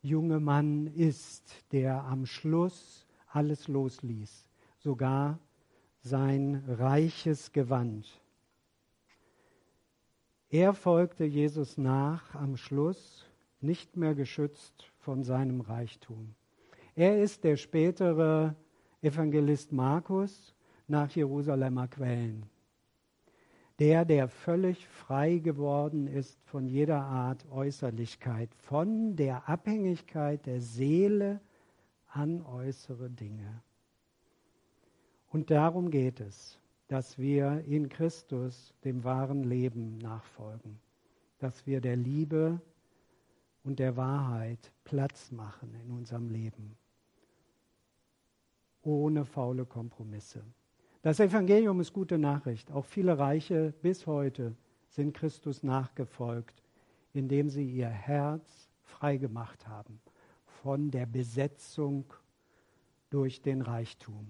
junge 0.02 0.39
Mann 0.39 0.88
ist, 0.88 1.66
der 1.74 2.04
am 2.06 2.26
Schluss 2.26 3.06
alles 3.28 3.68
losließ, 3.68 4.50
sogar 4.78 5.39
sein 6.02 6.64
reiches 6.68 7.52
Gewand. 7.52 8.22
Er 10.50 10.74
folgte 10.74 11.26
Jesus 11.26 11.78
nach 11.78 12.34
am 12.36 12.56
Schluss, 12.56 13.26
nicht 13.60 13.98
mehr 13.98 14.16
geschützt 14.16 14.89
von 15.00 15.24
seinem 15.24 15.60
Reichtum. 15.60 16.34
Er 16.93 17.22
ist 17.22 17.43
der 17.43 17.58
spätere 17.58 18.56
Evangelist 19.02 19.74
Markus 19.74 20.56
nach 20.88 21.10
Jerusalemer 21.10 21.89
Quellen 21.89 22.46
der, 23.80 24.06
der 24.06 24.30
völlig 24.30 24.88
frei 24.88 25.38
geworden 25.38 26.08
ist 26.08 26.40
von 26.46 26.68
jeder 26.68 27.02
Art 27.02 27.46
Äußerlichkeit, 27.52 28.54
von 28.56 29.16
der 29.16 29.50
Abhängigkeit 29.50 30.46
der 30.46 30.62
Seele 30.62 31.42
an 32.08 32.42
äußere 32.46 33.10
Dinge. 33.10 33.62
Und 35.32 35.52
darum 35.52 35.92
geht 35.92 36.22
es, 36.22 36.58
dass 36.88 37.18
wir 37.18 37.66
in 37.66 37.90
Christus 37.90 38.74
dem 38.86 39.04
wahren 39.04 39.44
Leben 39.44 39.98
nachfolgen, 39.98 40.80
dass 41.40 41.66
wir 41.66 41.82
der 41.82 41.98
Liebe 41.98 42.62
und 43.64 43.80
der 43.80 43.98
Wahrheit 43.98 44.72
Platz 44.86 45.32
machen 45.32 45.74
in 45.84 45.92
unserem 45.92 46.30
Leben, 46.30 46.78
ohne 48.84 49.26
faule 49.26 49.66
Kompromisse. 49.66 50.44
Das 51.06 51.20
Evangelium 51.20 51.82
ist 51.82 51.93
gute 51.93 52.18
Nachricht. 52.18 52.72
Auch 52.72 52.84
viele 52.84 53.20
Reiche 53.20 53.76
bis 53.84 54.08
heute 54.08 54.56
sind 54.89 55.16
Christus 55.16 55.62
nachgefolgt, 55.62 56.64
indem 57.14 57.47
sie 57.47 57.70
ihr 57.70 57.89
Herz 57.89 58.72
freigemacht 58.82 59.68
haben 59.68 60.01
von 60.64 60.89
der 60.89 61.06
Besetzung 61.06 62.12
durch 63.12 63.43
den 63.43 63.62
Reichtum. 63.62 64.26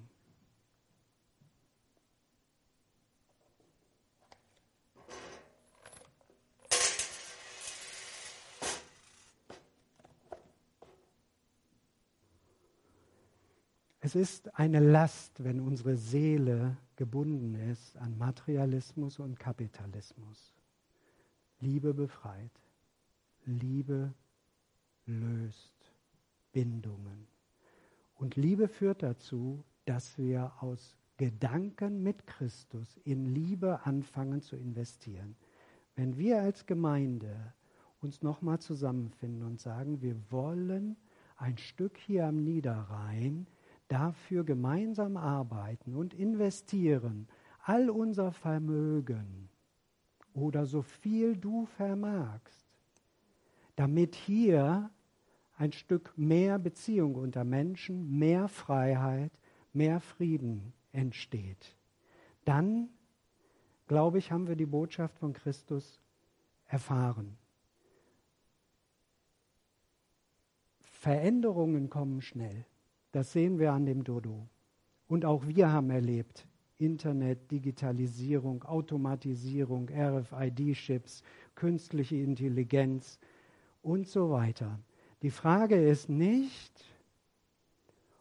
Es 14.06 14.14
ist 14.14 14.54
eine 14.60 14.80
Last, 14.82 15.44
wenn 15.44 15.60
unsere 15.60 15.98
Seele 15.98 16.78
gebunden 16.96 17.56
ist 17.56 17.98
an 17.98 18.16
Materialismus 18.20 19.18
und 19.18 19.40
Kapitalismus. 19.40 20.54
Liebe 21.60 21.92
befreit. 21.92 22.52
Liebe 23.46 24.14
löst 25.08 25.92
Bindungen. 26.52 27.26
Und 28.14 28.36
Liebe 28.36 28.68
führt 28.68 29.02
dazu, 29.02 29.64
dass 29.86 30.20
wir 30.20 30.54
aus 30.60 30.96
Gedanken 31.18 32.04
mit 32.04 32.28
Christus 32.28 33.00
in 33.06 33.26
Liebe 33.26 33.88
anfangen 33.88 34.44
zu 34.44 34.56
investieren. 34.56 35.36
Wenn 35.96 36.16
wir 36.16 36.44
als 36.44 36.68
Gemeinde 36.68 37.56
uns 38.02 38.22
nochmal 38.22 38.60
zusammenfinden 38.60 39.42
und 39.42 39.60
sagen, 39.60 40.00
wir 40.04 40.16
wollen 40.30 40.96
ein 41.38 41.58
Stück 41.58 41.98
hier 41.98 42.28
am 42.28 42.44
Niederrhein 42.44 43.48
dafür 43.88 44.44
gemeinsam 44.44 45.18
arbeiten 45.18 45.96
und 45.96 46.14
investieren, 46.14 47.28
all 47.64 47.90
unser 47.90 48.32
Vermögen 48.32 49.50
oder 50.34 50.66
so 50.66 50.82
viel 50.82 51.36
du 51.36 51.66
vermagst, 51.66 52.66
damit 53.76 54.16
hier 54.16 54.90
ein 55.58 55.72
Stück 55.72 56.14
mehr 56.18 56.60
Beziehung 56.60 57.16
unter 57.16 57.44
Menschen, 57.44 58.18
mehr 58.18 58.48
Freiheit, 58.48 59.32
mehr 59.74 60.00
Frieden 60.00 60.74
entsteht. 60.92 61.76
Dann, 62.44 62.90
glaube 63.88 64.18
ich, 64.18 64.32
haben 64.32 64.48
wir 64.48 64.56
die 64.56 64.66
Botschaft 64.66 65.18
von 65.18 65.34
Christus 65.34 66.00
erfahren. 66.68 67.38
Veränderungen 70.80 71.90
kommen 71.90 72.22
schnell. 72.22 72.66
Das 73.16 73.32
sehen 73.32 73.60
wir 73.60 73.72
an 73.72 73.86
dem 73.86 74.04
Dodo. 74.04 74.46
Und 75.08 75.24
auch 75.24 75.48
wir 75.48 75.72
haben 75.72 75.90
erlebt, 75.90 76.46
Internet, 76.78 77.50
Digitalisierung, 77.50 78.66
Automatisierung, 78.66 79.88
RFID-Chips, 79.88 81.24
künstliche 81.56 82.18
Intelligenz 82.18 83.18
und 83.82 84.06
so 84.06 84.32
weiter. 84.32 84.82
Die 85.22 85.30
Frage 85.30 85.82
ist 85.82 86.10
nicht, 86.10 86.74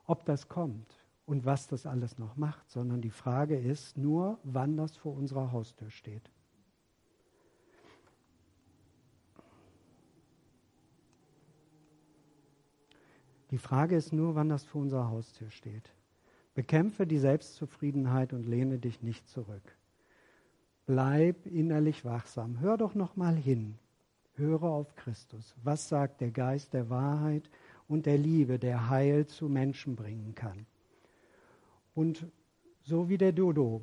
ob 0.07 0.24
das 0.26 0.49
kommt 0.49 1.05
und 1.26 1.45
was 1.45 1.66
das 1.66 1.86
alles 1.86 2.16
noch 2.16 2.36
macht, 2.36 2.70
sondern 2.70 3.01
die 3.01 3.11
Frage 3.11 3.59
ist 3.59 3.99
nur, 3.99 4.38
wann 4.45 4.76
das 4.76 4.97
vor 4.97 5.16
unserer 5.16 5.51
Haustür 5.51 5.90
steht. 5.90 6.30
Die 13.55 13.59
Frage 13.59 13.94
ist 13.94 14.12
nur, 14.12 14.34
wann 14.34 14.48
das 14.48 14.64
vor 14.64 14.82
unserer 14.82 15.11
Haustür 15.11 15.48
steht. 15.48 15.92
Bekämpfe 16.55 17.07
die 17.07 17.20
Selbstzufriedenheit 17.20 18.32
und 18.32 18.48
lehne 18.48 18.80
dich 18.80 19.00
nicht 19.00 19.28
zurück. 19.28 19.62
Bleib 20.86 21.46
innerlich 21.46 22.05
wachsam. 22.05 22.59
Hör 22.59 22.76
doch 22.76 22.96
noch 22.96 23.14
mal 23.14 23.36
hin. 23.36 23.78
Höre 24.34 24.64
auf 24.64 24.96
Christus. 24.96 25.55
Was 25.62 25.88
sagt 25.88 26.20
der 26.20 26.32
Geist 26.32 26.74
der 26.74 26.90
Wahrheit 26.90 27.48
und 27.86 28.07
der 28.07 28.18
Liebe, 28.18 28.59
der 28.59 28.88
Heil 28.90 29.28
zu 29.28 29.48
Menschen 29.48 29.94
bringen 29.94 30.34
kann? 30.34 30.66
Und 31.94 32.26
so 32.82 33.09
wie 33.09 33.18
der 33.18 33.30
Dodo. 33.30 33.82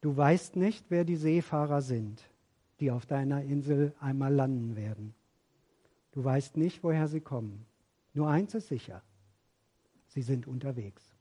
Du 0.00 0.16
weißt 0.16 0.54
nicht, 0.54 0.86
wer 0.90 1.04
die 1.04 1.16
Seefahrer 1.16 1.82
sind, 1.82 2.30
die 2.78 2.92
auf 2.92 3.04
deiner 3.04 3.42
Insel 3.42 3.92
einmal 3.98 4.32
landen 4.32 4.76
werden. 4.76 5.12
Du 6.12 6.22
weißt 6.22 6.56
nicht, 6.56 6.84
woher 6.84 7.08
sie 7.08 7.20
kommen. 7.20 7.66
Nur 8.12 8.28
eins 8.28 8.54
ist 8.54 8.68
sicher, 8.68 9.02
sie 10.08 10.22
sind 10.22 10.46
unterwegs. 10.46 11.14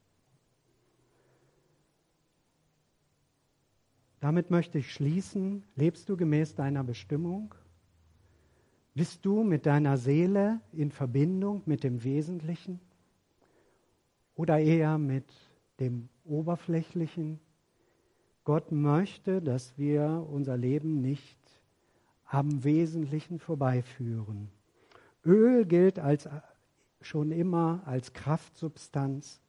Damit 4.19 4.49
möchte 4.49 4.79
ich 4.79 4.93
schließen. 4.93 5.63
Lebst 5.75 6.09
du 6.09 6.17
gemäß 6.17 6.55
deiner 6.55 6.83
Bestimmung? 6.83 7.55
Bist 8.93 9.25
du 9.25 9.43
mit 9.43 9.65
deiner 9.65 9.97
Seele 9.97 10.59
in 10.73 10.91
Verbindung 10.91 11.61
mit 11.65 11.83
dem 11.83 12.03
Wesentlichen 12.03 12.81
oder 14.35 14.59
eher 14.59 14.97
mit 14.97 15.31
dem 15.79 16.09
Oberflächlichen? 16.25 17.39
Gott 18.43 18.71
möchte, 18.71 19.41
dass 19.41 19.77
wir 19.77 20.27
unser 20.29 20.57
Leben 20.57 21.01
nicht 21.01 21.37
am 22.25 22.63
Wesentlichen 22.63 23.39
vorbeiführen. 23.39 24.49
Öl 25.23 25.65
gilt 25.65 25.99
als 25.99 26.27
schon 27.01 27.31
immer 27.31 27.81
als 27.85 28.13
Kraftsubstanz 28.13 29.39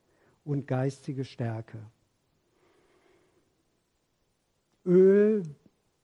und 0.45 0.67
geistige 0.67 1.25
Stärke. 1.25 1.79
Öl 4.85 5.43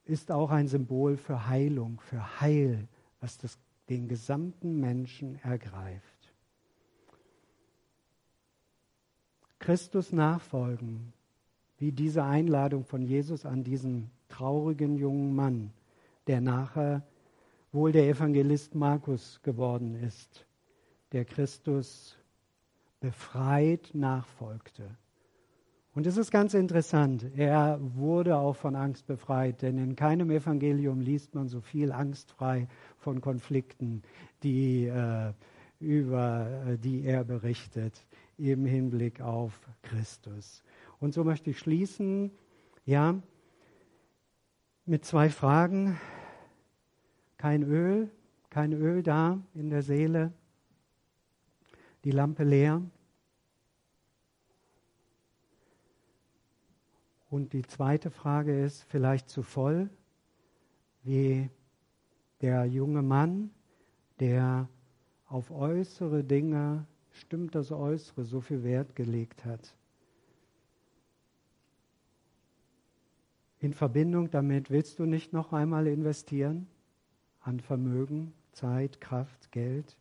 ist 0.04 0.30
auch 0.30 0.50
ein 0.50 0.68
Symbol 0.68 1.16
für 1.16 1.48
Heilung, 1.48 2.00
für 2.00 2.40
Heil, 2.40 2.88
was 3.20 3.38
das, 3.38 3.58
den 3.88 4.08
gesamten 4.08 4.78
Menschen 4.80 5.36
ergreift. 5.42 6.02
Christus 9.58 10.12
nachfolgen, 10.12 11.12
wie 11.78 11.92
diese 11.92 12.24
Einladung 12.24 12.84
von 12.84 13.02
Jesus 13.02 13.46
an 13.46 13.64
diesen 13.64 14.10
traurigen 14.28 14.96
jungen 14.96 15.34
Mann, 15.34 15.72
der 16.26 16.40
nachher 16.40 17.02
wohl 17.72 17.92
der 17.92 18.08
Evangelist 18.08 18.74
Markus 18.74 19.40
geworden 19.42 19.94
ist 19.94 20.45
der 21.16 21.24
Christus 21.24 22.14
befreit 23.00 23.88
nachfolgte. 23.94 24.98
Und 25.94 26.06
es 26.06 26.18
ist 26.18 26.30
ganz 26.30 26.52
interessant, 26.52 27.24
er 27.38 27.78
wurde 27.80 28.36
auch 28.36 28.54
von 28.54 28.76
Angst 28.76 29.06
befreit, 29.06 29.62
denn 29.62 29.78
in 29.78 29.96
keinem 29.96 30.30
Evangelium 30.30 31.00
liest 31.00 31.34
man 31.34 31.48
so 31.48 31.62
viel 31.62 31.90
angstfrei 31.90 32.68
von 32.98 33.22
Konflikten, 33.22 34.02
die, 34.42 34.88
äh, 34.88 35.32
über 35.80 36.50
äh, 36.66 36.76
die 36.76 37.04
er 37.04 37.24
berichtet 37.24 38.04
im 38.36 38.66
Hinblick 38.66 39.22
auf 39.22 39.58
Christus. 39.80 40.62
Und 41.00 41.14
so 41.14 41.24
möchte 41.24 41.48
ich 41.48 41.58
schließen, 41.58 42.30
ja, 42.84 43.14
mit 44.84 45.06
zwei 45.06 45.30
Fragen. 45.30 45.98
Kein 47.38 47.62
Öl, 47.62 48.10
kein 48.50 48.74
Öl 48.74 49.02
da 49.02 49.40
in 49.54 49.70
der 49.70 49.80
Seele 49.80 50.34
die 52.06 52.12
Lampe 52.12 52.44
leer. 52.44 52.80
Und 57.30 57.52
die 57.52 57.62
zweite 57.62 58.12
Frage 58.12 58.62
ist 58.64 58.84
vielleicht 58.84 59.28
zu 59.28 59.42
voll, 59.42 59.90
wie 61.02 61.50
der 62.42 62.64
junge 62.66 63.02
Mann, 63.02 63.50
der 64.20 64.68
auf 65.26 65.50
äußere 65.50 66.22
Dinge, 66.22 66.86
stimmt 67.10 67.56
das 67.56 67.72
Äußere, 67.72 68.24
so 68.24 68.40
viel 68.40 68.62
Wert 68.62 68.94
gelegt 68.94 69.44
hat. 69.44 69.74
In 73.58 73.74
Verbindung 73.74 74.30
damit 74.30 74.70
willst 74.70 75.00
du 75.00 75.06
nicht 75.06 75.32
noch 75.32 75.52
einmal 75.52 75.88
investieren 75.88 76.68
an 77.40 77.58
Vermögen, 77.58 78.32
Zeit, 78.52 79.00
Kraft, 79.00 79.50
Geld? 79.50 79.96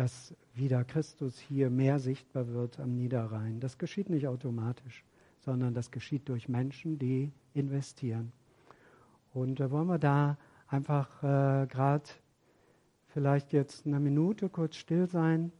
Dass 0.00 0.34
wieder 0.54 0.82
Christus 0.82 1.38
hier 1.38 1.68
mehr 1.68 1.98
sichtbar 1.98 2.48
wird 2.48 2.80
am 2.80 2.96
Niederrhein. 2.96 3.60
Das 3.60 3.76
geschieht 3.76 4.08
nicht 4.08 4.26
automatisch, 4.26 5.04
sondern 5.40 5.74
das 5.74 5.90
geschieht 5.90 6.26
durch 6.30 6.48
Menschen, 6.48 6.98
die 6.98 7.30
investieren. 7.52 8.32
Und 9.34 9.60
äh, 9.60 9.70
wollen 9.70 9.88
wir 9.88 9.98
da 9.98 10.38
einfach 10.68 11.22
äh, 11.22 11.66
gerade 11.66 12.04
vielleicht 13.08 13.52
jetzt 13.52 13.86
eine 13.86 14.00
Minute 14.00 14.48
kurz 14.48 14.76
still 14.76 15.06
sein 15.06 15.52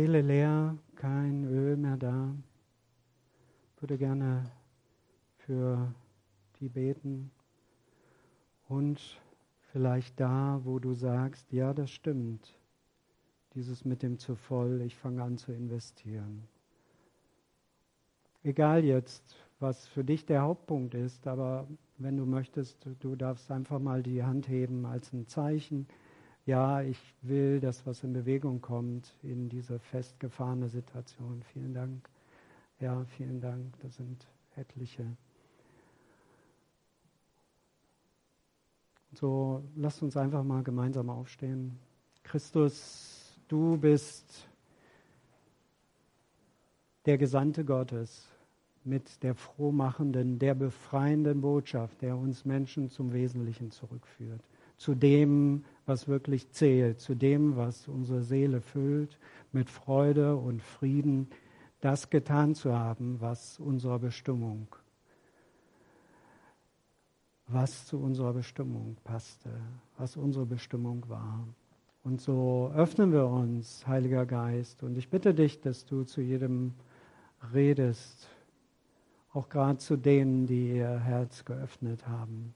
Seele 0.00 0.22
leer, 0.22 0.78
kein 0.94 1.44
Öl 1.44 1.76
mehr 1.76 1.98
da. 1.98 2.34
Ich 3.76 3.82
würde 3.82 3.98
gerne 3.98 4.50
für 5.36 5.92
die 6.58 6.70
beten 6.70 7.30
und 8.66 9.20
vielleicht 9.72 10.18
da, 10.18 10.58
wo 10.64 10.78
du 10.78 10.94
sagst, 10.94 11.52
ja, 11.52 11.74
das 11.74 11.90
stimmt, 11.90 12.58
dieses 13.52 13.84
mit 13.84 14.02
dem 14.02 14.18
zu 14.18 14.36
voll, 14.36 14.80
ich 14.80 14.96
fange 14.96 15.22
an 15.22 15.36
zu 15.36 15.52
investieren. 15.52 16.48
Egal 18.42 18.84
jetzt, 18.84 19.36
was 19.58 19.86
für 19.86 20.02
dich 20.02 20.24
der 20.24 20.40
Hauptpunkt 20.40 20.94
ist, 20.94 21.26
aber 21.26 21.68
wenn 21.98 22.16
du 22.16 22.24
möchtest, 22.24 22.88
du 23.00 23.16
darfst 23.16 23.50
einfach 23.50 23.78
mal 23.78 24.02
die 24.02 24.22
Hand 24.22 24.48
heben 24.48 24.86
als 24.86 25.12
ein 25.12 25.26
Zeichen. 25.26 25.86
Ja, 26.50 26.82
ich 26.82 26.98
will, 27.22 27.60
dass 27.60 27.86
was 27.86 28.02
in 28.02 28.12
Bewegung 28.12 28.60
kommt 28.60 29.14
in 29.22 29.48
diese 29.48 29.78
festgefahrene 29.78 30.68
Situation. 30.68 31.44
Vielen 31.52 31.74
Dank. 31.74 32.10
Ja, 32.80 33.04
vielen 33.16 33.40
Dank. 33.40 33.66
Das 33.82 33.94
sind 33.94 34.26
etliche. 34.56 35.06
So, 39.12 39.62
lasst 39.76 40.02
uns 40.02 40.16
einfach 40.16 40.42
mal 40.42 40.64
gemeinsam 40.64 41.08
aufstehen. 41.08 41.78
Christus, 42.24 43.38
du 43.46 43.76
bist 43.76 44.48
der 47.06 47.16
Gesandte 47.16 47.64
Gottes 47.64 48.26
mit 48.82 49.22
der 49.22 49.36
frohmachenden, 49.36 50.40
der 50.40 50.56
befreienden 50.56 51.42
Botschaft, 51.42 52.02
der 52.02 52.16
uns 52.16 52.44
Menschen 52.44 52.90
zum 52.90 53.12
Wesentlichen 53.12 53.70
zurückführt, 53.70 54.42
zu 54.78 54.96
dem, 54.96 55.64
was 55.90 56.06
wirklich 56.06 56.48
zählt, 56.52 57.00
zu 57.00 57.16
dem, 57.16 57.56
was 57.56 57.88
unsere 57.88 58.22
Seele 58.22 58.60
füllt, 58.60 59.18
mit 59.50 59.68
Freude 59.68 60.36
und 60.36 60.62
Frieden, 60.62 61.28
das 61.80 62.10
getan 62.10 62.54
zu 62.54 62.72
haben, 62.72 63.20
was 63.20 63.58
unserer 63.58 63.98
Bestimmung, 63.98 64.68
was 67.48 67.86
zu 67.86 67.98
unserer 67.98 68.32
Bestimmung 68.32 68.98
passte, 69.02 69.50
was 69.98 70.16
unsere 70.16 70.46
Bestimmung 70.46 71.08
war. 71.08 71.44
Und 72.04 72.20
so 72.20 72.70
öffnen 72.72 73.10
wir 73.10 73.26
uns, 73.26 73.84
Heiliger 73.84 74.26
Geist, 74.26 74.84
und 74.84 74.96
ich 74.96 75.10
bitte 75.10 75.34
dich, 75.34 75.60
dass 75.60 75.86
du 75.86 76.04
zu 76.04 76.20
jedem 76.20 76.72
redest, 77.52 78.28
auch 79.32 79.48
gerade 79.48 79.78
zu 79.78 79.96
denen, 79.96 80.46
die 80.46 80.76
ihr 80.76 81.00
Herz 81.00 81.44
geöffnet 81.44 82.06
haben 82.06 82.54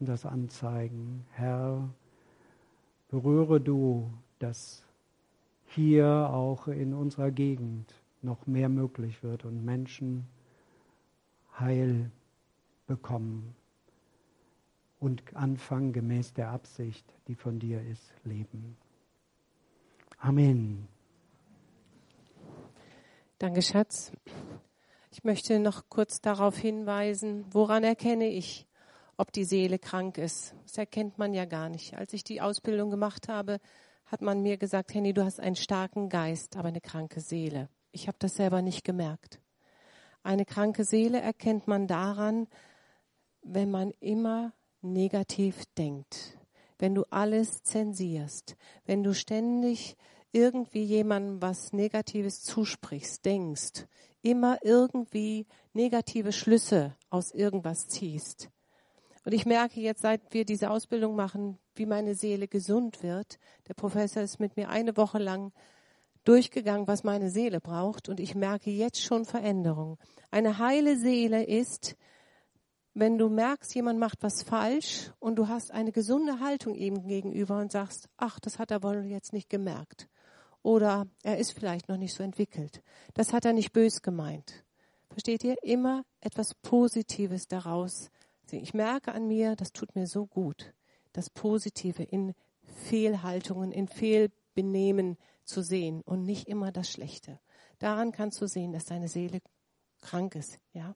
und 0.00 0.08
das 0.08 0.26
anzeigen. 0.26 1.24
Herr, 1.30 1.88
berühre 3.08 3.60
du, 3.60 4.12
dass 4.38 4.84
hier 5.66 6.06
auch 6.30 6.68
in 6.68 6.94
unserer 6.94 7.30
Gegend 7.30 7.94
noch 8.22 8.46
mehr 8.46 8.68
möglich 8.68 9.22
wird 9.22 9.44
und 9.44 9.64
Menschen 9.64 10.26
Heil 11.58 12.10
bekommen 12.86 13.54
und 14.98 15.36
anfangen 15.36 15.92
gemäß 15.92 16.32
der 16.34 16.50
Absicht, 16.50 17.04
die 17.28 17.34
von 17.34 17.58
dir 17.58 17.82
ist, 17.82 18.12
leben. 18.24 18.76
Amen. 20.18 20.88
Danke, 23.38 23.62
Schatz. 23.62 24.12
Ich 25.10 25.24
möchte 25.24 25.60
noch 25.60 25.88
kurz 25.88 26.20
darauf 26.20 26.56
hinweisen, 26.56 27.44
woran 27.50 27.84
erkenne 27.84 28.28
ich, 28.28 28.66
ob 29.16 29.32
die 29.32 29.44
Seele 29.44 29.78
krank 29.78 30.18
ist. 30.18 30.54
Das 30.64 30.78
erkennt 30.78 31.18
man 31.18 31.34
ja 31.34 31.44
gar 31.44 31.68
nicht. 31.68 31.96
Als 31.96 32.12
ich 32.12 32.24
die 32.24 32.40
Ausbildung 32.40 32.90
gemacht 32.90 33.28
habe, 33.28 33.60
hat 34.06 34.22
man 34.22 34.42
mir 34.42 34.56
gesagt, 34.56 34.94
Henny, 34.94 35.12
du 35.12 35.24
hast 35.24 35.40
einen 35.40 35.56
starken 35.56 36.08
Geist, 36.08 36.56
aber 36.56 36.68
eine 36.68 36.80
kranke 36.80 37.20
Seele. 37.20 37.68
Ich 37.92 38.08
habe 38.08 38.18
das 38.20 38.34
selber 38.36 38.62
nicht 38.62 38.84
gemerkt. 38.84 39.40
Eine 40.22 40.44
kranke 40.44 40.84
Seele 40.84 41.20
erkennt 41.20 41.66
man 41.66 41.86
daran, 41.86 42.46
wenn 43.42 43.70
man 43.70 43.92
immer 44.00 44.52
negativ 44.82 45.64
denkt, 45.78 46.38
wenn 46.78 46.94
du 46.94 47.04
alles 47.10 47.62
zensierst, 47.62 48.56
wenn 48.84 49.02
du 49.02 49.14
ständig 49.14 49.96
irgendwie 50.32 50.82
jemandem 50.82 51.40
was 51.40 51.72
Negatives 51.72 52.42
zusprichst, 52.42 53.24
denkst, 53.24 53.86
immer 54.22 54.58
irgendwie 54.62 55.46
negative 55.72 56.32
Schlüsse 56.32 56.96
aus 57.08 57.30
irgendwas 57.32 57.88
ziehst. 57.88 58.50
Und 59.26 59.32
ich 59.32 59.44
merke 59.44 59.80
jetzt, 59.80 60.02
seit 60.02 60.20
wir 60.32 60.44
diese 60.44 60.70
Ausbildung 60.70 61.16
machen, 61.16 61.58
wie 61.74 61.84
meine 61.84 62.14
Seele 62.14 62.46
gesund 62.46 63.02
wird. 63.02 63.40
Der 63.66 63.74
Professor 63.74 64.22
ist 64.22 64.38
mit 64.38 64.56
mir 64.56 64.68
eine 64.68 64.96
Woche 64.96 65.18
lang 65.18 65.52
durchgegangen, 66.22 66.86
was 66.86 67.02
meine 67.02 67.28
Seele 67.28 67.60
braucht. 67.60 68.08
Und 68.08 68.20
ich 68.20 68.36
merke 68.36 68.70
jetzt 68.70 69.02
schon 69.02 69.24
Veränderung. 69.24 69.98
Eine 70.30 70.58
heile 70.58 70.96
Seele 70.96 71.42
ist, 71.42 71.96
wenn 72.94 73.18
du 73.18 73.28
merkst, 73.28 73.74
jemand 73.74 73.98
macht 73.98 74.22
was 74.22 74.44
falsch 74.44 75.10
und 75.18 75.34
du 75.34 75.48
hast 75.48 75.72
eine 75.72 75.90
gesunde 75.90 76.38
Haltung 76.38 76.76
ihm 76.76 77.08
gegenüber 77.08 77.58
und 77.58 77.72
sagst, 77.72 78.08
ach, 78.16 78.38
das 78.38 78.60
hat 78.60 78.70
er 78.70 78.84
wohl 78.84 79.06
jetzt 79.06 79.32
nicht 79.32 79.50
gemerkt 79.50 80.08
oder 80.62 81.06
er 81.24 81.38
ist 81.38 81.52
vielleicht 81.52 81.88
noch 81.88 81.96
nicht 81.96 82.14
so 82.14 82.22
entwickelt. 82.22 82.80
Das 83.14 83.32
hat 83.32 83.44
er 83.44 83.52
nicht 83.52 83.72
bös 83.72 84.02
gemeint. 84.02 84.64
Versteht 85.10 85.42
ihr? 85.42 85.56
Immer 85.62 86.04
etwas 86.20 86.54
Positives 86.54 87.48
daraus. 87.48 88.10
Ich 88.52 88.74
merke 88.74 89.12
an 89.12 89.26
mir, 89.26 89.56
das 89.56 89.72
tut 89.72 89.94
mir 89.94 90.06
so 90.06 90.26
gut, 90.26 90.72
das 91.12 91.30
Positive 91.30 92.02
in 92.02 92.34
Fehlhaltungen, 92.62 93.72
in 93.72 93.88
Fehlbenehmen 93.88 95.16
zu 95.44 95.62
sehen 95.62 96.02
und 96.02 96.24
nicht 96.24 96.48
immer 96.48 96.72
das 96.72 96.90
Schlechte. 96.90 97.40
Daran 97.78 98.12
kannst 98.12 98.40
du 98.40 98.46
sehen, 98.46 98.72
dass 98.72 98.84
deine 98.84 99.08
Seele 99.08 99.40
krank 100.00 100.34
ist, 100.34 100.58
ja? 100.72 100.94